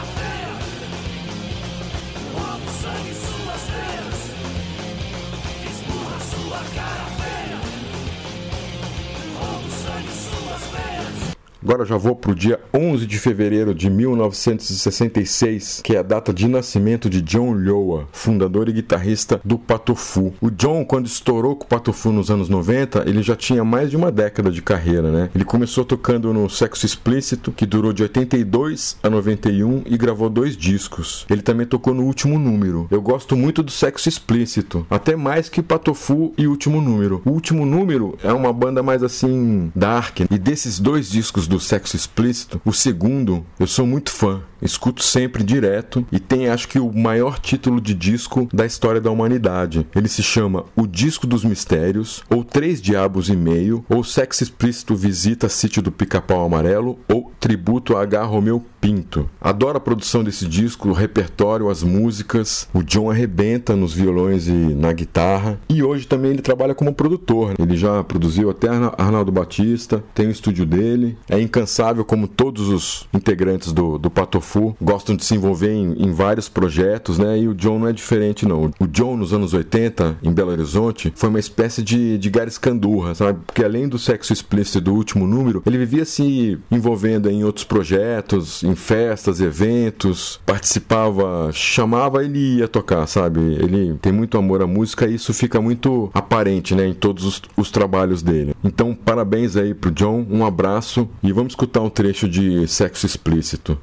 Agora 11.65 11.84
já 11.84 11.98
vou 11.98 12.15
pro 12.15 12.36
dia 12.36 12.60
11 12.72 13.07
de 13.07 13.17
fevereiro 13.17 13.74
de 13.74 13.89
1966, 13.89 15.81
que 15.84 15.95
é 15.95 15.98
a 15.98 16.03
data 16.03 16.31
de 16.31 16.48
nascimento 16.48 17.10
de 17.10 17.24
John 17.24 17.55
Lyoa, 17.55 18.07
fundador 18.12 18.69
e 18.69 18.72
guitarrista 18.72 19.41
do 19.43 19.57
Patofu. 19.57 20.31
O 20.39 20.51
John, 20.51 20.86
quando 20.86 21.07
estourou 21.07 21.55
com 21.55 21.63
o 21.63 21.67
Patofu 21.67 22.12
nos 22.12 22.29
anos 22.29 22.50
90, 22.50 23.10
ele 23.10 23.24
já 23.24 23.36
tinha 23.36 23.63
mais 23.63 23.89
de 23.89 23.98
uma 23.98 24.12
década 24.12 24.51
de 24.51 24.62
carreira, 24.62 25.10
né? 25.10 25.31
Ele 25.34 25.43
começou 25.43 25.84
tocando 25.84 26.31
no 26.31 26.48
Sexo 26.51 26.86
Explícito, 26.86 27.51
que 27.51 27.65
durou 27.65 27.91
de 27.91 28.03
82 28.03 28.98
a 29.01 29.10
91 29.10 29.86
e 29.88 29.98
gravou 29.98 30.29
dois 30.29 30.55
discos. 30.55 31.25
Ele 31.27 31.41
também 31.41 31.65
tocou 31.65 31.95
no 31.95 32.03
Último 32.03 32.38
Número. 32.38 32.88
Eu 32.91 33.01
gosto 33.01 33.36
muito 33.36 33.63
do 33.63 33.72
Sexo 33.72 34.07
Explícito, 34.07 34.86
até 34.88 35.15
mais 35.15 35.50
que 35.50 35.63
Patofu 35.63 36.31
e 36.38 36.45
Último 36.45 36.79
Número. 36.79 37.24
O 37.25 37.31
Último 37.31 37.65
Número 37.65 38.15
é 38.24 38.31
uma 38.31 38.53
banda 38.53 38.84
mais 38.84 39.01
assim 39.01 39.72
dark, 39.75 40.19
e 40.29 40.38
desses 40.38 40.79
dois 40.79 41.10
discos 41.10 41.48
do 41.48 41.54
Sexo 41.59 41.95
Explícito, 41.95 42.62
o 42.65 42.74
segundo 42.74 43.45
eu 43.59 43.67
sou 43.67 43.85
muito 43.85 44.12
fã 44.12 44.43
escuto 44.65 45.03
sempre 45.03 45.43
direto 45.43 46.05
e 46.12 46.19
tem 46.19 46.50
acho 46.50 46.67
que 46.67 46.79
o 46.79 46.91
maior 46.91 47.39
título 47.39 47.79
de 47.79 47.93
disco 47.93 48.47
da 48.53 48.65
história 48.65 49.00
da 49.00 49.12
humanidade. 49.12 49.85
Ele 49.95 50.07
se 50.07 50.24
chama 50.24 50.65
O 50.75 50.88
Disco 50.88 51.27
dos 51.27 51.43
Mistérios, 51.43 52.24
ou 52.29 52.43
Três 52.43 52.81
Diabos 52.81 53.29
e 53.29 53.35
Meio, 53.35 53.85
ou 53.89 54.03
Sexo 54.03 54.43
Explícito 54.43 54.95
Visita 54.95 55.50
Sítio 55.50 55.81
do 55.81 55.91
Pica-Pau 55.91 56.45
Amarelo, 56.45 57.00
ou 57.07 57.31
Tributo 57.39 57.95
a 57.95 58.01
H. 58.01 58.24
Romeu 58.24 58.63
Pinto. 58.81 59.29
Adoro 59.41 59.77
a 59.77 59.81
produção 59.81 60.24
desse 60.24 60.47
disco, 60.47 60.89
o 60.89 60.93
repertório, 60.93 61.69
as 61.69 61.83
músicas. 61.83 62.67
O 62.74 62.83
John 62.83 63.09
arrebenta 63.09 63.75
nos 63.75 63.93
violões 63.93 64.47
e 64.47 64.51
na 64.51 64.91
guitarra. 64.93 65.59
E 65.69 65.83
hoje 65.83 66.07
também 66.07 66.31
ele 66.31 66.41
trabalha 66.41 66.75
como 66.75 66.93
produtor. 66.93 67.50
Né? 67.50 67.55
Ele 67.59 67.75
já 67.75 68.03
produziu 68.03 68.50
até 68.50 68.67
Arnaldo 68.67 69.31
Batista, 69.31 70.03
tem 70.13 70.27
o 70.27 70.31
estúdio 70.31 70.65
dele. 70.65 71.17
É 71.29 71.39
incansável 71.45 72.03
como 72.03 72.27
todos 72.27 72.69
os 72.69 73.07
integrantes 73.13 73.71
do, 73.71 73.97
do 73.97 74.09
Patofu. 74.09 74.75
Gostam 74.81 75.15
de 75.15 75.23
se 75.23 75.35
envolver 75.35 75.71
em, 75.71 75.93
em 76.03 76.11
vários 76.11 76.49
projetos, 76.49 77.17
né? 77.17 77.39
E 77.39 77.47
o 77.47 77.53
John 77.53 77.79
não 77.79 77.87
é 77.87 77.93
diferente, 77.93 78.45
não. 78.45 78.71
O 78.79 78.87
John, 78.87 79.15
nos 79.15 79.33
anos 79.33 79.53
80, 79.53 80.17
em 80.23 80.31
Belo 80.31 80.51
Horizonte, 80.51 81.13
foi 81.15 81.29
uma 81.29 81.39
espécie 81.39 81.81
de, 81.81 82.17
de 82.17 82.29
Gary 82.29 82.51
Scandurra, 82.51 83.15
sabe? 83.15 83.39
Porque 83.45 83.63
além 83.63 83.87
do 83.87 83.97
sexo 83.97 84.33
explícito 84.33 84.81
do 84.81 84.93
último 84.93 85.25
número, 85.27 85.63
ele 85.65 85.77
vivia 85.77 86.05
se 86.05 86.57
envolvendo 86.71 87.29
em 87.29 87.43
outros 87.43 87.63
projetos, 87.63 88.63
em 88.63 88.75
festas, 88.75 89.39
eventos, 89.39 90.39
participava, 90.45 91.49
chamava, 91.51 92.23
ele 92.23 92.57
ia 92.57 92.67
tocar, 92.67 93.05
sabe? 93.07 93.39
Ele 93.39 93.95
tem 94.01 94.11
muito 94.11 94.37
amor 94.37 94.61
à 94.61 94.67
música 94.67 95.07
e 95.07 95.15
isso 95.15 95.33
fica 95.33 95.61
muito 95.61 96.09
aparente, 96.13 96.75
né, 96.75 96.87
em 96.87 96.93
todos 96.93 97.23
os, 97.23 97.41
os 97.55 97.71
trabalhos 97.71 98.21
dele. 98.21 98.55
Então, 98.63 98.95
parabéns 98.95 99.55
aí 99.55 99.73
pro 99.73 99.91
John, 99.91 100.25
um 100.29 100.45
abraço 100.45 101.07
e 101.23 101.31
vamos 101.35 101.51
escutar 101.51 101.81
um 101.81 101.89
trecho 101.89 102.27
de 102.27 102.65
Sexo 102.67 103.05
Explícito. 103.05 103.77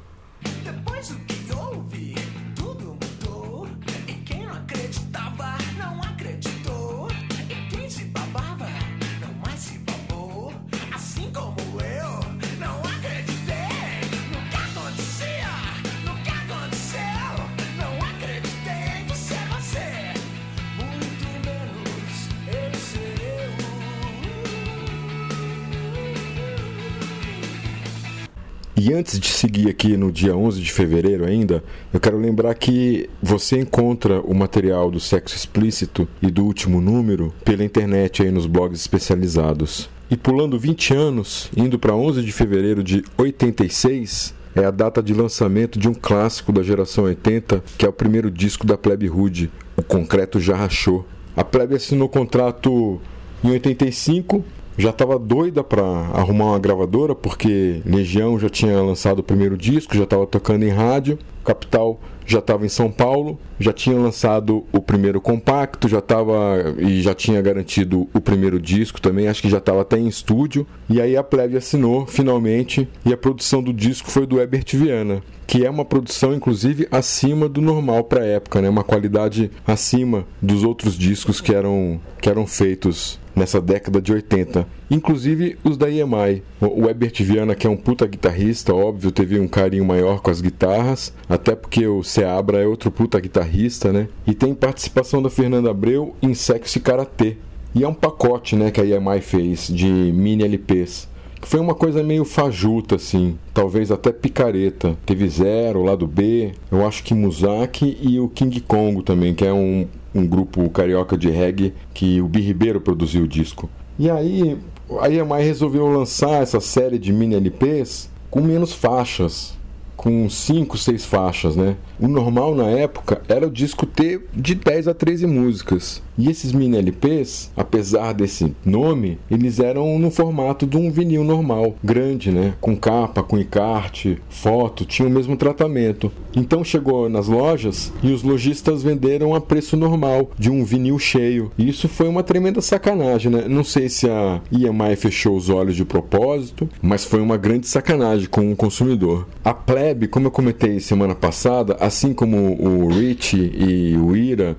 E 28.85 28.93
antes 28.93 29.17
de 29.17 29.29
seguir 29.29 29.69
aqui 29.69 29.95
no 29.95 30.11
dia 30.11 30.35
11 30.35 30.59
de 30.59 30.69
fevereiro 30.69 31.23
ainda, 31.23 31.63
eu 31.93 32.01
quero 32.01 32.17
lembrar 32.17 32.53
que 32.53 33.09
você 33.21 33.57
encontra 33.57 34.19
o 34.19 34.33
material 34.33 34.91
do 34.91 34.99
sexo 34.99 35.37
explícito 35.37 36.05
e 36.21 36.29
do 36.29 36.43
último 36.43 36.81
número 36.81 37.33
pela 37.45 37.63
internet 37.63 38.21
aí 38.21 38.29
nos 38.29 38.45
blogs 38.45 38.81
especializados. 38.81 39.89
E 40.11 40.17
pulando 40.17 40.59
20 40.59 40.93
anos, 40.93 41.49
indo 41.55 41.79
para 41.79 41.95
11 41.95 42.23
de 42.23 42.33
fevereiro 42.33 42.83
de 42.83 43.05
86, 43.17 44.33
é 44.53 44.65
a 44.65 44.69
data 44.69 45.01
de 45.01 45.13
lançamento 45.13 45.79
de 45.79 45.87
um 45.87 45.93
clássico 45.93 46.51
da 46.51 46.61
geração 46.61 47.05
80, 47.05 47.63
que 47.77 47.85
é 47.85 47.89
o 47.89 47.93
primeiro 47.93 48.29
disco 48.29 48.67
da 48.67 48.77
Plebe 48.77 49.09
Hood, 49.09 49.49
O 49.77 49.81
Concreto 49.81 50.41
Já 50.41 50.57
Rachou. 50.57 51.07
A 51.37 51.43
Plebe 51.45 51.75
assinou 51.75 52.09
contrato 52.09 52.99
em 53.41 53.49
85 53.49 54.43
já 54.77 54.89
estava 54.89 55.19
doida 55.19 55.63
para 55.63 55.83
arrumar 55.83 56.45
uma 56.45 56.59
gravadora, 56.59 57.13
porque 57.15 57.81
Legião 57.85 58.39
já 58.39 58.49
tinha 58.49 58.81
lançado 58.81 59.19
o 59.19 59.23
primeiro 59.23 59.57
disco, 59.57 59.95
já 59.95 60.03
estava 60.03 60.25
tocando 60.25 60.63
em 60.63 60.69
rádio, 60.69 61.17
Capital 61.43 61.99
já 62.25 62.39
estava 62.39 62.65
em 62.65 62.69
São 62.69 62.89
Paulo, 62.89 63.37
já 63.59 63.73
tinha 63.73 63.97
lançado 63.97 64.65
o 64.71 64.79
primeiro 64.79 65.19
compacto, 65.19 65.87
já 65.87 65.99
estava 65.99 66.75
e 66.77 67.01
já 67.01 67.13
tinha 67.13 67.41
garantido 67.41 68.07
o 68.13 68.21
primeiro 68.21 68.59
disco 68.59 69.01
também, 69.01 69.27
acho 69.27 69.41
que 69.41 69.49
já 69.49 69.57
estava 69.57 69.81
até 69.81 69.97
em 69.97 70.07
estúdio. 70.07 70.65
E 70.89 71.01
aí 71.01 71.15
a 71.17 71.23
Plebe 71.23 71.57
assinou 71.57 72.05
finalmente 72.05 72.87
e 73.05 73.13
a 73.13 73.17
produção 73.17 73.61
do 73.61 73.73
disco 73.73 74.09
foi 74.09 74.25
do 74.25 74.39
Herbert 74.39 74.65
Viana, 74.73 75.21
que 75.45 75.65
é 75.65 75.69
uma 75.69 75.85
produção 75.85 76.33
inclusive 76.33 76.87
acima 76.91 77.49
do 77.49 77.61
normal 77.61 78.03
para 78.05 78.21
a 78.21 78.25
época, 78.25 78.61
né? 78.61 78.69
Uma 78.69 78.83
qualidade 78.83 79.51
acima 79.65 80.25
dos 80.41 80.63
outros 80.63 80.97
discos 80.97 81.41
que 81.41 81.53
eram 81.53 81.99
que 82.21 82.29
eram 82.29 82.47
feitos 82.47 83.19
nessa 83.35 83.59
década 83.61 84.01
de 84.01 84.13
80. 84.13 84.67
Inclusive 84.89 85.57
os 85.63 85.77
da 85.77 85.89
EMI. 85.89 86.43
O 86.61 86.87
Herbert 86.87 87.13
Viana, 87.19 87.55
que 87.55 87.67
é 87.67 87.69
um 87.69 87.77
puta 87.77 88.05
guitarrista, 88.07 88.73
óbvio, 88.73 89.11
teve 89.11 89.39
um 89.39 89.47
carinho 89.47 89.85
maior 89.85 90.21
com 90.21 90.31
as 90.31 90.41
guitarras, 90.41 91.13
até 91.27 91.55
porque 91.55 91.85
o 91.87 92.03
Seabra 92.03 92.61
é 92.61 92.67
outro 92.67 92.91
puta 92.91 93.19
guitarrista, 93.19 93.91
né? 93.91 94.07
E 94.25 94.33
tem 94.33 94.53
participação 94.53 95.21
da 95.21 95.29
Fernanda 95.29 95.71
Abreu 95.71 96.15
em 96.21 96.33
Sexo 96.33 96.77
e 96.77 96.81
Karatê. 96.81 97.37
E 97.75 97.83
é 97.83 97.87
um 97.87 97.93
pacote, 97.93 98.55
né, 98.55 98.69
que 98.69 98.79
a 98.79 98.85
EMI 98.85 99.19
fez 99.19 99.67
de 99.67 99.87
mini 99.87 100.43
LPs. 100.43 101.07
Foi 101.41 101.59
uma 101.59 101.73
coisa 101.75 102.01
meio 102.03 102.23
fajuta, 102.23 102.95
assim, 102.95 103.37
talvez 103.53 103.91
até 103.91 104.11
picareta. 104.11 104.95
Teve 105.05 105.27
Zero, 105.27 105.83
lado 105.83 106.07
B, 106.07 106.53
eu 106.71 106.85
acho 106.85 107.03
que 107.03 107.13
Muzaki 107.13 107.97
e 107.99 108.19
o 108.19 108.29
King 108.29 108.61
Kong 108.61 109.03
também, 109.03 109.33
que 109.33 109.45
é 109.45 109.51
um, 109.51 109.87
um 110.13 110.25
grupo 110.25 110.69
carioca 110.69 111.17
de 111.17 111.29
reggae 111.29 111.73
que 111.93 112.21
o 112.21 112.27
Bi 112.27 112.41
Ribeiro 112.41 112.79
produziu 112.79 113.23
o 113.23 113.27
disco. 113.27 113.69
E 113.97 114.09
aí, 114.09 114.57
a 114.99 115.09
EMI 115.09 115.43
resolveu 115.43 115.87
lançar 115.87 116.41
essa 116.41 116.59
série 116.59 116.99
de 116.99 117.11
mini 117.11 117.35
LPs 117.35 118.09
com 118.29 118.41
menos 118.41 118.73
faixas, 118.73 119.53
com 119.95 120.29
5, 120.29 120.77
6 120.77 121.05
faixas, 121.05 121.55
né? 121.55 121.75
O 122.03 122.07
normal 122.09 122.53
na 122.53 122.69
época 122.69 123.21
era 123.29 123.47
o 123.47 123.49
disco 123.49 123.85
ter 123.85 124.27
de 124.35 124.55
10 124.55 124.89
a 124.89 124.93
13 124.93 125.25
músicas. 125.25 126.01
E 126.17 126.29
esses 126.29 126.51
mini 126.51 126.77
LPs, 126.77 127.49
apesar 127.55 128.11
desse 128.11 128.53
nome, 128.65 129.17
eles 129.31 129.57
eram 129.57 129.97
no 129.97 130.11
formato 130.11 130.67
de 130.67 130.75
um 130.75 130.91
vinil 130.91 131.23
normal, 131.23 131.75
grande, 131.81 132.29
né? 132.29 132.55
Com 132.59 132.75
capa, 132.75 133.23
com 133.23 133.37
encarte, 133.37 134.21
foto, 134.29 134.85
tinha 134.85 135.07
o 135.07 135.11
mesmo 135.11 135.37
tratamento. 135.37 136.11
Então 136.35 136.61
chegou 136.61 137.07
nas 137.07 137.27
lojas 137.27 137.93
e 138.03 138.11
os 138.11 138.21
lojistas 138.21 138.83
venderam 138.83 139.33
a 139.33 139.39
preço 139.39 139.77
normal, 139.77 140.29
de 140.37 140.51
um 140.51 140.65
vinil 140.65 140.99
cheio. 140.99 141.51
E 141.57 141.69
isso 141.69 141.87
foi 141.87 142.09
uma 142.09 142.21
tremenda 142.21 142.61
sacanagem, 142.61 143.31
né? 143.31 143.45
Não 143.47 143.63
sei 143.63 143.87
se 143.87 144.09
a 144.09 144.41
EMI 144.51 144.95
fechou 144.97 145.37
os 145.37 145.49
olhos 145.49 145.75
de 145.75 145.85
propósito, 145.85 146.69
mas 146.81 147.05
foi 147.05 147.21
uma 147.21 147.37
grande 147.37 147.67
sacanagem 147.67 148.27
com 148.27 148.51
o 148.51 148.55
consumidor. 148.57 149.25
A 149.43 149.53
Plebe, 149.53 150.07
como 150.07 150.27
eu 150.27 150.31
comentei 150.31 150.79
semana 150.79 151.15
passada, 151.15 151.77
assim 151.93 152.11
como 152.11 152.59
o 152.59 152.87
Rich 152.87 153.37
e 153.37 153.95
o 153.95 154.15
Ira, 154.15 154.57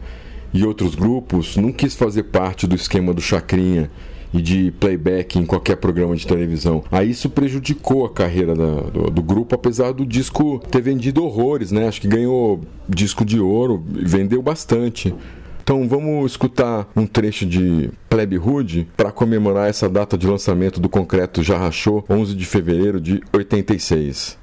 e 0.53 0.65
outros 0.65 0.95
grupos, 0.95 1.57
não 1.57 1.73
quis 1.73 1.97
fazer 1.97 2.23
parte 2.25 2.65
do 2.65 2.77
esquema 2.77 3.13
do 3.13 3.21
Chacrinha 3.21 3.91
e 4.33 4.41
de 4.41 4.73
playback 4.79 5.37
em 5.37 5.45
qualquer 5.45 5.77
programa 5.77 6.15
de 6.15 6.25
televisão. 6.25 6.85
Aí 6.93 7.11
isso 7.11 7.29
prejudicou 7.29 8.07
a 8.07 8.11
carreira 8.11 8.55
da, 8.55 8.83
do, 8.83 9.11
do, 9.11 9.23
grupo, 9.23 9.57
apesar 9.57 9.93
do 9.93 10.07
disco 10.07 10.63
ter 10.71 10.81
vendido 10.81 11.25
horrores, 11.25 11.73
né? 11.73 11.89
Acho 11.89 12.01
que 12.01 12.07
ganhou 12.07 12.61
disco 12.89 13.25
de 13.25 13.41
ouro, 13.41 13.85
vendeu 13.85 14.41
bastante. 14.41 15.13
Então 15.65 15.89
vamos 15.89 16.33
escutar 16.33 16.89
um 16.95 17.05
trecho 17.05 17.45
de 17.45 17.91
Plebe 18.09 18.39
Hood 18.39 18.87
para 18.97 19.11
comemorar 19.11 19.69
essa 19.69 19.89
data 19.89 20.17
de 20.17 20.27
lançamento 20.27 20.79
do 20.79 20.89
Concreto 20.89 21.43
Já 21.43 21.59
Rachou, 21.59 22.05
11 22.09 22.35
de 22.35 22.45
fevereiro 22.45 23.01
de 23.01 23.21
86. 23.33 24.39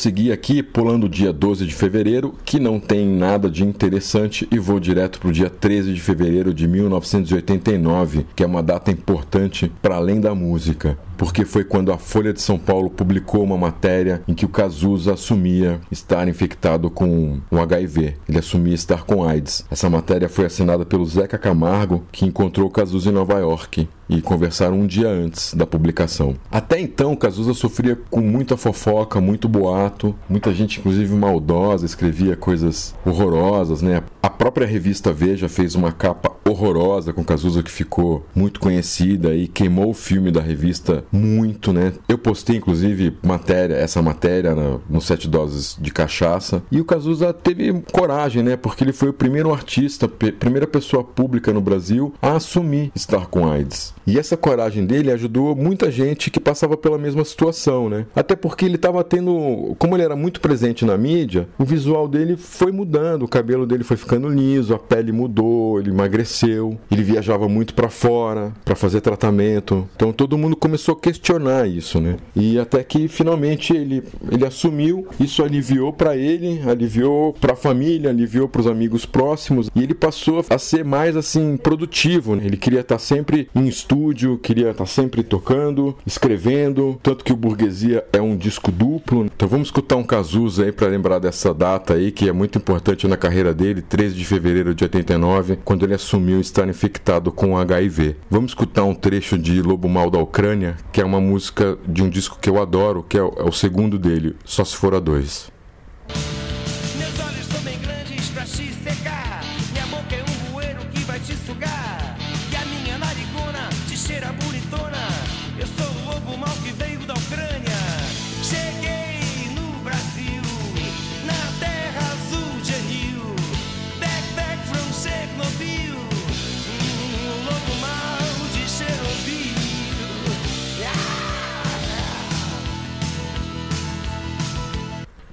Seguir 0.00 0.32
aqui 0.32 0.62
pulando 0.62 1.04
o 1.04 1.08
dia 1.08 1.32
12 1.32 1.66
de 1.66 1.74
fevereiro, 1.74 2.34
que 2.44 2.58
não 2.58 2.80
tem 2.80 3.06
nada 3.06 3.50
de 3.50 3.64
interessante, 3.64 4.48
e 4.50 4.58
vou 4.58 4.80
direto 4.80 5.20
para 5.20 5.28
o 5.28 5.32
dia 5.32 5.50
13 5.50 5.92
de 5.92 6.00
fevereiro 6.00 6.54
de 6.54 6.66
1989, 6.66 8.26
que 8.34 8.42
é 8.42 8.46
uma 8.46 8.62
data 8.62 8.90
importante 8.90 9.70
para 9.82 9.96
além 9.96 10.20
da 10.20 10.34
música 10.34 10.98
porque 11.20 11.44
foi 11.44 11.64
quando 11.64 11.92
a 11.92 11.98
Folha 11.98 12.32
de 12.32 12.40
São 12.40 12.58
Paulo 12.58 12.88
publicou 12.88 13.44
uma 13.44 13.58
matéria 13.58 14.22
em 14.26 14.32
que 14.32 14.46
o 14.46 14.48
Cazuza 14.48 15.12
assumia 15.12 15.78
estar 15.90 16.26
infectado 16.26 16.88
com 16.88 17.38
um 17.52 17.60
HIV. 17.60 18.16
Ele 18.26 18.38
assumia 18.38 18.74
estar 18.74 19.04
com 19.04 19.22
AIDS. 19.22 19.66
Essa 19.70 19.90
matéria 19.90 20.30
foi 20.30 20.46
assinada 20.46 20.86
pelo 20.86 21.04
Zeca 21.04 21.36
Camargo, 21.36 22.06
que 22.10 22.24
encontrou 22.24 22.68
o 22.68 22.70
Cazuza 22.70 23.10
em 23.10 23.12
Nova 23.12 23.38
York 23.38 23.86
e 24.10 24.20
conversaram 24.20 24.80
um 24.80 24.86
dia 24.86 25.08
antes 25.08 25.54
da 25.54 25.64
publicação. 25.64 26.34
Até 26.50 26.80
então, 26.80 27.14
Cazuza 27.14 27.54
sofria 27.54 27.96
com 28.10 28.20
muita 28.20 28.56
fofoca, 28.56 29.20
muito 29.20 29.48
boato, 29.48 30.14
muita 30.28 30.52
gente, 30.52 30.80
inclusive 30.80 31.14
maldosa, 31.14 31.86
escrevia 31.86 32.36
coisas 32.36 32.94
horrorosas, 33.06 33.80
né? 33.80 34.02
A 34.22 34.28
própria 34.28 34.66
revista 34.66 35.12
Veja 35.12 35.48
fez 35.48 35.74
uma 35.74 35.92
capa 35.92 36.30
horrorosa 36.48 37.12
com 37.12 37.24
Cazuza 37.24 37.62
que 37.62 37.70
ficou 37.70 38.26
muito 38.34 38.60
conhecida 38.60 39.34
e 39.34 39.46
queimou 39.46 39.90
o 39.90 39.94
filme 39.94 40.30
da 40.30 40.40
revista 40.40 41.04
muito, 41.12 41.72
né? 41.72 41.92
Eu 42.08 42.18
postei 42.18 42.56
inclusive 42.56 43.16
matéria, 43.22 43.74
essa 43.74 44.02
matéria 44.02 44.54
no, 44.54 45.00
Sete 45.00 45.28
Doses 45.28 45.76
de 45.80 45.90
Cachaça 45.90 46.62
e 46.70 46.80
o 46.80 46.84
Cazuza 46.84 47.32
teve 47.32 47.82
coragem, 47.92 48.42
né? 48.42 48.56
Porque 48.56 48.84
ele 48.84 48.92
foi 48.92 49.08
o 49.08 49.14
primeiro 49.14 49.52
artista, 49.52 50.08
primeira 50.08 50.66
pessoa 50.66 51.02
pública 51.02 51.52
no 51.52 51.60
Brasil 51.60 52.12
a 52.20 52.32
assumir 52.32 52.92
estar 52.94 53.26
com 53.26 53.50
AIDS. 53.50 53.94
E 54.06 54.18
essa 54.18 54.36
coragem 54.36 54.84
dele 54.84 55.10
ajudou 55.10 55.54
muita 55.54 55.90
gente 55.90 56.30
que 56.30 56.40
passava 56.40 56.76
pela 56.76 56.98
mesma 56.98 57.24
situação, 57.24 57.88
né? 57.88 58.06
Até 58.14 58.34
porque 58.34 58.64
ele 58.64 58.76
estava 58.76 59.02
tendo, 59.04 59.74
como 59.78 59.96
ele 59.96 60.02
era 60.02 60.16
muito 60.16 60.40
presente 60.40 60.84
na 60.84 60.96
mídia, 60.96 61.48
o 61.58 61.64
visual 61.64 62.08
dele 62.08 62.36
foi 62.36 62.72
mudando, 62.72 63.22
o 63.24 63.28
cabelo 63.28 63.66
dele 63.66 63.84
foi 63.84 63.96
ficando 63.96 64.28
liso, 64.28 64.74
a 64.74 64.78
pele 64.78 65.12
mudou, 65.12 65.78
ele 65.78 65.90
emagreceu, 65.90 66.78
ele 66.90 67.02
viajava 67.02 67.48
muito 67.48 67.74
para 67.74 67.88
fora 67.88 68.52
para 68.64 68.74
fazer 68.74 69.00
tratamento. 69.00 69.88
Então 69.96 70.12
todo 70.12 70.38
mundo 70.38 70.56
começou 70.56 70.94
a 70.94 71.00
questionar 71.00 71.68
isso, 71.68 72.00
né? 72.00 72.16
E 72.34 72.58
até 72.58 72.82
que 72.82 73.08
finalmente 73.08 73.74
ele 73.74 74.02
ele 74.30 74.46
assumiu, 74.46 75.06
isso 75.18 75.42
aliviou 75.42 75.92
para 75.92 76.16
ele, 76.16 76.60
aliviou 76.68 77.32
para 77.32 77.52
a 77.52 77.56
família, 77.56 78.10
aliviou 78.10 78.48
para 78.48 78.60
os 78.60 78.66
amigos 78.66 79.04
próximos 79.04 79.70
e 79.74 79.82
ele 79.82 79.94
passou 79.94 80.44
a 80.48 80.58
ser 80.58 80.84
mais 80.84 81.16
assim 81.16 81.56
produtivo, 81.56 82.36
né? 82.36 82.42
Ele 82.44 82.56
queria 82.56 82.80
estar 82.80 82.98
sempre 82.98 83.48
em 83.54 83.66
estúdio, 83.90 84.38
queria 84.38 84.70
estar 84.70 84.86
sempre 84.86 85.24
tocando, 85.24 85.96
escrevendo, 86.06 86.98
tanto 87.02 87.24
que 87.24 87.32
o 87.32 87.36
Burguesia 87.36 88.04
é 88.12 88.20
um 88.20 88.36
disco 88.36 88.70
duplo. 88.70 89.24
Então 89.24 89.48
vamos 89.48 89.66
escutar 89.66 89.96
um 89.96 90.04
Cazuza 90.04 90.64
aí 90.64 90.70
para 90.70 90.86
lembrar 90.86 91.18
dessa 91.18 91.52
data 91.52 91.94
aí 91.94 92.12
que 92.12 92.28
é 92.28 92.32
muito 92.32 92.56
importante 92.56 93.08
na 93.08 93.16
carreira 93.16 93.52
dele, 93.52 93.82
13 93.82 94.14
de 94.14 94.24
fevereiro 94.24 94.76
de 94.76 94.84
89, 94.84 95.58
quando 95.64 95.84
ele 95.84 95.94
assumiu 95.94 96.40
estar 96.40 96.68
infectado 96.68 97.32
com 97.32 97.58
HIV. 97.58 98.16
Vamos 98.30 98.52
escutar 98.52 98.84
um 98.84 98.94
trecho 98.94 99.36
de 99.36 99.60
Lobo 99.60 99.88
Mal 99.88 100.08
da 100.08 100.20
Ucrânia, 100.20 100.76
que 100.92 101.00
é 101.00 101.04
uma 101.04 101.20
música 101.20 101.76
de 101.88 102.00
um 102.00 102.08
disco 102.08 102.38
que 102.40 102.48
eu 102.48 102.62
adoro, 102.62 103.04
que 103.08 103.18
é 103.18 103.22
o, 103.22 103.34
é 103.38 103.42
o 103.42 103.52
segundo 103.52 103.98
dele, 103.98 104.36
Só 104.44 104.64
se 104.64 104.76
for 104.76 104.94
a 104.94 105.00
dois. 105.00 105.50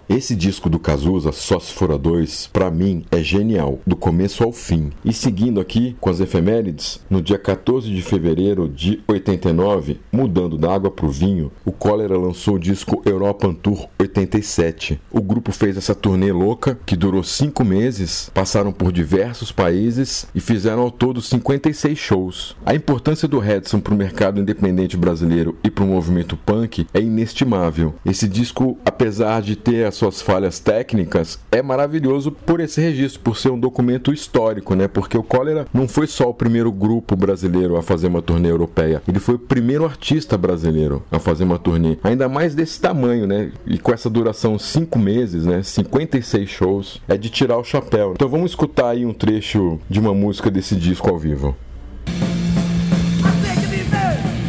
Esse 0.10 0.38
disco 0.38 0.70
do 0.70 0.80
Cazuza, 0.80 1.34
Só 1.34 1.60
Se 1.60 1.74
For 1.74 1.92
a 1.92 1.98
Dois, 1.98 2.50
pra 2.54 2.72
mim 2.72 3.04
é 3.12 3.22
genial, 3.22 3.80
do 3.86 3.94
começo 3.94 4.42
ao 4.42 4.54
fim. 4.54 4.90
E 5.04 5.12
seguindo 5.12 5.60
aqui 5.60 5.98
com 6.00 6.10
as 6.10 6.22
efemérides, 6.22 7.02
no 7.10 7.22
dia 7.22 7.38
14 7.38 7.90
de 7.90 8.02
fevereiro 8.02 8.70
de 8.70 9.04
89, 9.06 10.00
mudando 10.10 10.58
da 10.58 10.74
água 10.74 10.90
pro 10.90 11.10
vinho, 11.10 11.52
o 11.66 11.74
Cólera 11.74 12.18
lançou 12.18 12.56
o 12.56 12.60
disco 12.60 13.02
European 13.06 13.54
Tour 13.54 13.90
87. 14.00 14.98
O 15.12 15.22
grupo 15.22 15.52
fez 15.52 15.76
essa 15.76 15.94
turnê 15.94 16.32
louca, 16.32 16.80
que 16.86 16.96
durou 16.96 17.22
cinco 17.22 17.66
meses, 17.66 18.32
passaram 18.34 18.72
por 18.72 18.94
diversos 18.94 19.52
países 19.52 20.26
e 20.34 20.40
fizeram 20.40 20.84
ao 20.84 20.92
todo 20.92 21.22
56 21.22 21.98
shows. 21.98 22.56
A 22.66 22.74
importância 22.74 23.28
do 23.28 23.40
Redson 23.40 23.82
pro 23.82 23.94
mercado 23.94 24.40
independente 24.40 24.96
brasileiro 24.96 25.58
e 25.66 25.70
pro 25.70 25.86
movimento 25.86 26.38
punk 26.38 26.88
é 26.94 27.02
inestimável. 27.02 27.94
Esse 28.06 28.26
disco, 28.26 28.78
apesar 28.86 29.42
de 29.42 29.58
ter 29.58 29.86
as 29.86 29.98
suas 30.08 30.22
falhas 30.22 30.60
técnicas, 30.60 31.40
é 31.52 31.62
maravilhoso 31.62 32.32
por 32.32 32.60
esse 32.60 32.80
registro, 32.80 33.20
por 33.22 33.38
ser 33.38 33.50
um 33.50 33.60
documento 33.60 34.14
histórico, 34.14 34.74
né? 34.74 34.88
Porque 34.88 35.18
o 35.18 35.24
Cólera 35.24 35.68
não 35.74 35.88
foi 35.88 36.08
só 36.08 36.30
o 36.30 36.34
primeiro 36.34 36.72
grupo 36.72 37.16
brasileiro 37.16 37.76
a 37.76 37.82
fazer 37.82 38.08
uma 38.08 38.22
turnê 38.22 38.50
europeia, 38.50 39.02
ele 39.08 39.20
foi 39.20 39.36
o 39.36 39.40
primeiro 39.40 39.86
artista 39.86 40.38
brasileiro 40.38 41.04
a 41.12 41.20
fazer 41.20 41.44
uma 41.44 41.60
turnê, 41.60 41.98
ainda 42.04 42.30
mais 42.30 42.56
desse 42.56 42.80
tamanho, 42.80 43.28
né? 43.28 43.52
E 43.66 43.78
com 43.78 43.94
essa 43.94 44.10
duração 44.10 44.58
cinco 44.58 44.98
meses, 44.98 45.46
né? 45.46 45.62
56 45.62 46.50
shows, 46.50 47.02
é 47.08 47.18
de 47.18 47.30
tirar 47.30 47.58
o 47.58 47.64
chapéu. 47.64 48.14
Então 48.16 48.30
vamos 48.30 48.52
escutar 48.52 48.90
aí 48.90 49.06
um 49.06 49.14
trecho 49.14 49.80
de 49.90 50.00
uma 50.00 50.14
música 50.14 50.50
desse 50.50 50.76
disco 50.76 51.10
ao 51.10 51.18
vivo. 51.18 51.56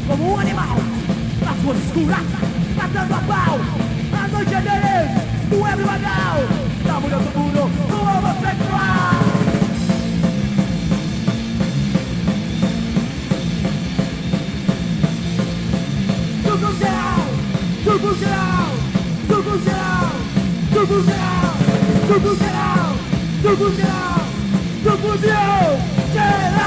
Como 0.06 0.32
um 0.32 0.38
animal 0.38 0.78
matando 2.98 3.14
A 3.14 3.20
suco 17.84 18.14
geral 18.14 18.70
Suco 19.28 19.58
geral, 19.58 20.10
suco 20.72 21.02
geral 21.02 21.54
Suco 22.08 22.34
geral, 22.36 22.94
suco 23.42 23.70
geral 23.72 24.18
Suco 24.82 25.18
geral, 25.18 25.78
geral 26.12 26.58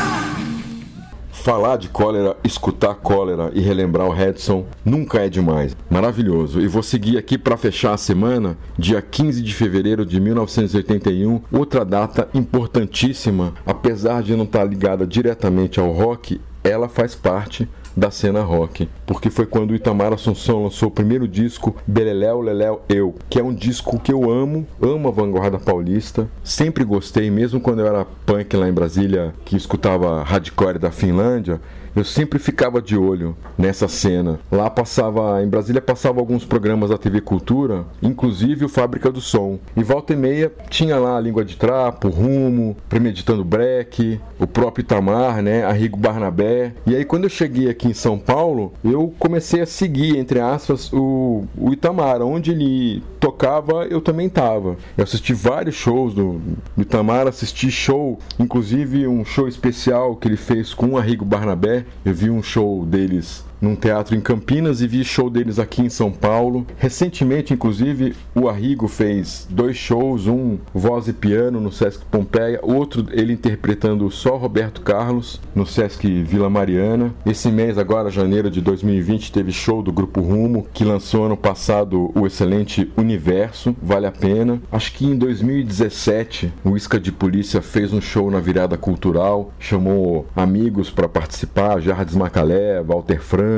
Falar 1.32 1.78
de 1.78 1.90
cólera, 1.90 2.38
escutar 2.44 2.94
cólera 2.94 3.50
e 3.56 3.62
relembrar 3.62 4.06
o 4.06 4.12
Redson 4.12 4.64
nunca 4.86 5.22
é 5.22 5.28
demais. 5.28 5.76
Maravilhoso. 5.90 6.62
E 6.62 6.68
vou 6.68 6.84
seguir 6.84 7.18
aqui 7.18 7.36
para 7.36 7.58
fechar 7.58 7.96
a 7.96 7.98
semana, 7.98 8.56
dia 8.78 9.02
15 9.02 9.42
de 9.42 9.52
fevereiro 9.56 10.06
de 10.06 10.22
1981, 10.22 11.42
outra 11.52 11.84
data 11.84 12.30
importantíssima, 12.36 13.56
apesar 13.66 14.22
de 14.22 14.36
não 14.36 14.44
estar 14.44 14.64
ligada 14.66 15.08
diretamente 15.08 15.80
ao 15.80 15.92
rock, 15.92 16.40
ela 16.64 16.88
faz 16.88 17.16
parte 17.16 17.68
da 17.96 18.12
cena 18.12 18.42
rock, 18.42 18.88
porque 19.06 19.30
foi 19.30 19.46
quando 19.46 19.72
o 19.72 19.76
Itamar 19.76 20.14
Assunção 20.14 20.64
lançou 20.64 20.90
o 20.90 20.92
primeiro 20.92 21.28
disco 21.28 21.76
Beleléu 21.86 22.42
Leléu 22.42 22.82
Eu, 22.88 23.16
que 23.30 23.40
é 23.40 23.44
um 23.44 23.54
disco 23.54 24.00
que 24.00 24.12
eu 24.12 24.30
amo, 24.32 24.68
amo 24.82 25.08
a 25.08 25.12
vanguarda 25.12 25.60
paulista, 25.60 26.30
sempre 26.44 26.84
gostei, 26.84 27.30
mesmo 27.30 27.60
quando 27.60 27.80
eu 27.80 27.88
era 27.88 28.06
punk 28.26 28.56
lá 28.56 28.68
em 28.68 28.74
Brasília, 28.74 29.34
que 29.46 29.56
escutava 29.56 30.24
hardcore 30.24 30.80
da 30.80 30.92
Finlândia, 30.92 31.60
eu 31.96 32.06
sempre 32.06 32.40
ficava 32.40 32.82
de 32.82 32.96
olho 32.96 33.36
nessa 33.58 33.88
cena. 33.88 34.40
Lá 34.50 34.70
passava, 34.70 35.44
em 35.44 35.48
Brasília 35.48 35.82
passava 35.82 36.20
alguns 36.20 36.46
programas 36.46 36.90
da 36.90 36.98
TV 36.98 37.20
Cultura, 37.20 37.86
inclusive 38.02 38.64
o 38.64 38.70
Fábrica 38.70 39.12
do 39.12 39.20
Som. 39.20 39.60
E 39.76 39.84
volta 39.84 40.14
e 40.14 40.16
meia 40.16 40.52
tinha 40.70 40.98
lá 40.98 41.18
a 41.18 41.20
Língua 41.20 41.44
de 41.44 41.58
Trapo, 41.58 42.08
Rumo, 42.08 42.78
Premeditando 42.88 43.44
Break, 43.44 44.22
o 44.40 44.48
próprio 44.48 44.84
Itamar, 44.84 45.42
né, 45.42 45.66
Arrigo 45.66 45.98
Barnabé. 45.98 46.74
E 46.88 46.96
aí 46.96 47.04
quando 47.04 47.26
eu 47.26 47.30
cheguei 47.30 47.70
aqui 47.70 47.81
em 47.88 47.94
São 47.94 48.18
Paulo, 48.18 48.74
eu 48.84 49.14
comecei 49.20 49.62
a 49.62 49.66
seguir, 49.66 50.18
entre 50.18 50.40
aspas, 50.40 50.92
o, 50.92 51.44
o 51.58 51.72
Itamar. 51.72 52.22
Onde 52.22 52.52
ele 52.52 53.04
tocava, 53.20 53.86
eu 53.86 54.02
também 54.02 54.30
tava. 54.30 54.78
Eu 54.98 55.04
assisti 55.04 55.34
vários 55.34 55.76
shows 55.76 56.14
do, 56.14 56.42
do 56.76 56.82
Itamar, 56.82 57.28
assisti 57.28 57.70
show, 57.72 58.20
inclusive 58.40 59.08
um 59.08 59.24
show 59.24 59.48
especial 59.48 60.16
que 60.16 60.28
ele 60.28 60.38
fez 60.38 60.74
com 60.74 60.92
o 60.92 60.98
Arrigo 60.98 61.26
Barnabé. 61.26 61.86
Eu 62.04 62.14
vi 62.14 62.30
um 62.30 62.42
show 62.42 62.86
deles 62.86 63.44
num 63.62 63.76
teatro 63.76 64.16
em 64.16 64.20
Campinas 64.20 64.82
e 64.82 64.88
vi 64.88 65.04
show 65.04 65.30
deles 65.30 65.60
aqui 65.60 65.82
em 65.82 65.90
São 65.90 66.12
Paulo. 66.12 66.66
Recentemente, 66.78 67.54
inclusive, 67.54 68.16
o 68.34 68.50
Arrigo 68.50 68.88
fez 68.88 69.48
dois 69.50 69.78
shows, 69.78 70.26
um 70.28 70.58
voz 70.74 71.08
e 71.08 71.14
piano 71.14 71.62
no 71.62 71.72
Sesc 71.72 72.04
Pompeia, 72.06 72.60
outro 72.64 73.06
ele 73.12 73.34
interpretando 73.34 74.10
só 74.10 74.36
Roberto 74.36 74.82
Carlos 74.82 75.40
no 75.54 75.66
Sesc 75.66 76.24
Vila 76.24 76.50
Mariana. 76.50 77.14
Esse 77.26 77.50
mês, 77.50 77.78
agora, 77.78 78.10
janeiro 78.10 78.50
de 78.50 78.62
2020, 78.62 79.32
teve 79.32 79.52
show 79.52 79.84
do 79.84 79.92
Grupo 79.92 80.22
Rumo, 80.22 80.66
que 80.74 80.84
lançou 80.84 81.26
ano 81.26 81.38
passado 81.38 82.12
o 82.16 82.26
excelente 82.26 82.92
Universo, 82.98 83.76
vale 83.82 84.08
a 84.08 84.12
pena. 84.12 84.62
Acho 84.72 84.94
que 84.94 85.06
em 85.06 85.16
2017 85.16 86.52
o 86.64 86.76
Isca 86.76 87.00
de 87.00 87.12
Polícia 87.12 87.62
fez 87.62 87.94
um 87.94 88.02
show 88.02 88.32
na 88.32 88.40
virada 88.40 88.78
cultural, 88.78 89.54
chamou 89.60 90.26
amigos 90.36 90.90
para 90.90 91.08
participar, 91.08 91.80
Jardim 91.80 92.18
Macalé, 92.18 92.82
Walter 92.82 93.22
Franco, 93.22 93.51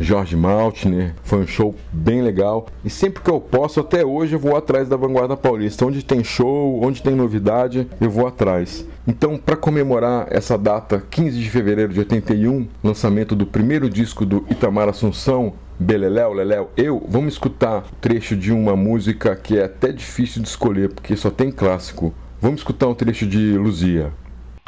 Jorge 0.00 0.36
Maltner. 0.36 1.14
Foi 1.22 1.40
um 1.40 1.46
show 1.46 1.74
bem 1.92 2.22
legal. 2.22 2.66
E 2.84 2.90
sempre 2.90 3.22
que 3.22 3.30
eu 3.30 3.40
posso, 3.40 3.80
até 3.80 4.04
hoje, 4.04 4.34
eu 4.34 4.38
vou 4.38 4.56
atrás 4.56 4.88
da 4.88 4.96
Vanguarda 4.96 5.36
Paulista. 5.36 5.84
Onde 5.84 6.04
tem 6.04 6.22
show, 6.22 6.80
onde 6.82 7.02
tem 7.02 7.14
novidade, 7.14 7.88
eu 8.00 8.10
vou 8.10 8.26
atrás. 8.26 8.86
Então, 9.06 9.38
para 9.38 9.56
comemorar 9.56 10.26
essa 10.30 10.56
data, 10.58 11.02
15 11.10 11.38
de 11.38 11.50
fevereiro 11.50 11.92
de 11.92 12.00
81, 12.00 12.68
lançamento 12.84 13.34
do 13.34 13.46
primeiro 13.46 13.88
disco 13.88 14.24
do 14.26 14.44
Itamar 14.50 14.88
Assunção, 14.88 15.54
Beleléu, 15.80 16.32
Leléu, 16.32 16.70
eu, 16.76 17.06
vamos 17.08 17.34
escutar 17.34 17.84
trecho 18.00 18.36
de 18.36 18.52
uma 18.52 18.74
música 18.74 19.36
que 19.36 19.56
é 19.56 19.64
até 19.64 19.92
difícil 19.92 20.42
de 20.42 20.48
escolher, 20.48 20.92
porque 20.92 21.14
só 21.16 21.30
tem 21.30 21.52
clássico. 21.52 22.12
Vamos 22.40 22.60
escutar 22.60 22.88
um 22.88 22.94
trecho 22.94 23.26
de 23.26 23.56
Luzia. 23.56 24.12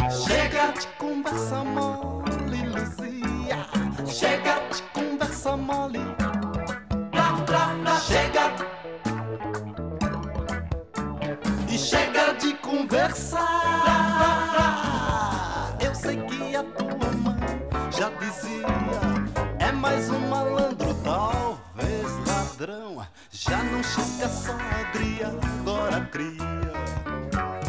Chega 0.09 0.60
conversar. 13.01 13.41
Eu 15.81 15.95
sei 15.95 16.17
que 16.23 16.55
a 16.57 16.63
tua 16.63 17.13
mãe 17.13 17.41
já 17.97 18.11
dizia. 18.11 18.67
É 19.59 19.73
mais 19.73 20.11
um 20.11 20.19
malandro, 20.29 20.93
talvez 21.03 22.05
ladrão. 22.27 23.07
Já 23.31 23.63
não 23.63 23.83
chega 23.83 24.29
só 24.29 24.53
agria, 24.53 25.29
agora 25.61 26.05
cria. 26.13 26.61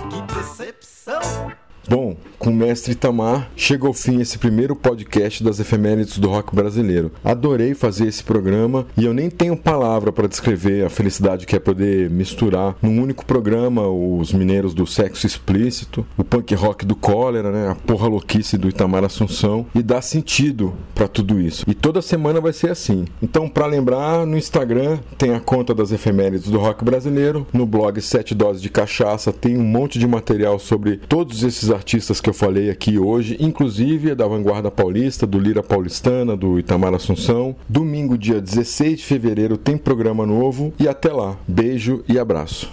Que 0.09 0.21
decepção. 0.33 1.51
Bom, 1.89 2.15
com 2.37 2.51
o 2.51 2.53
mestre 2.53 2.91
Itamar, 2.91 3.49
chega 3.55 3.87
ao 3.87 3.93
fim 3.93 4.21
esse 4.21 4.37
primeiro 4.37 4.75
podcast 4.75 5.43
das 5.43 5.59
efemérides 5.59 6.19
do 6.19 6.29
rock 6.29 6.55
brasileiro. 6.55 7.11
Adorei 7.23 7.73
fazer 7.73 8.07
esse 8.07 8.23
programa 8.23 8.85
e 8.95 9.05
eu 9.05 9.13
nem 9.13 9.31
tenho 9.31 9.57
palavra 9.57 10.11
para 10.11 10.27
descrever 10.27 10.85
a 10.85 10.89
felicidade 10.89 11.47
que 11.47 11.55
é 11.55 11.59
poder 11.59 12.09
misturar 12.09 12.75
num 12.81 13.01
único 13.01 13.25
programa 13.25 13.87
os 13.87 14.31
mineiros 14.31 14.75
do 14.75 14.85
sexo 14.85 15.25
explícito, 15.25 16.05
o 16.15 16.23
punk 16.23 16.53
rock 16.53 16.85
do 16.85 16.95
cólera, 16.95 17.51
né, 17.51 17.69
a 17.69 17.75
porra 17.75 18.07
louquice 18.07 18.57
do 18.57 18.69
Itamar 18.69 19.03
Assunção 19.03 19.65
e 19.73 19.81
dar 19.81 20.03
sentido 20.03 20.73
para 20.93 21.07
tudo 21.07 21.41
isso. 21.41 21.65
E 21.67 21.73
toda 21.73 22.01
semana 22.01 22.39
vai 22.39 22.53
ser 22.53 22.69
assim. 22.69 23.05
Então, 23.21 23.49
para 23.49 23.65
lembrar, 23.65 24.25
no 24.27 24.37
Instagram 24.37 24.99
tem 25.17 25.33
a 25.33 25.39
conta 25.39 25.73
das 25.73 25.91
efemérides 25.91 26.49
do 26.49 26.59
rock 26.59 26.85
brasileiro, 26.85 27.47
no 27.51 27.65
blog 27.65 27.99
7 27.99 28.35
doses 28.35 28.61
de 28.61 28.69
cachaça 28.69 29.33
tem 29.33 29.57
um 29.57 29.63
monte 29.63 29.97
de 29.97 30.07
material 30.07 30.59
sobre 30.59 30.97
todos 30.97 31.43
esses 31.43 31.70
artistas 31.71 32.19
que 32.19 32.29
eu 32.29 32.33
falei 32.33 32.69
aqui 32.69 32.99
hoje, 32.99 33.37
inclusive 33.39 34.13
da 34.13 34.27
Vanguarda 34.27 34.69
Paulista, 34.69 35.25
do 35.25 35.39
Lira 35.39 35.63
Paulistana, 35.63 36.35
do 36.35 36.59
Itamar 36.59 36.93
Assunção. 36.93 37.55
Domingo, 37.67 38.17
dia 38.17 38.41
16 38.41 38.99
de 38.99 39.05
fevereiro, 39.05 39.57
tem 39.57 39.77
programa 39.77 40.25
novo 40.25 40.73
e 40.79 40.87
até 40.87 41.11
lá. 41.11 41.37
Beijo 41.47 42.03
e 42.07 42.19
abraço. 42.19 42.69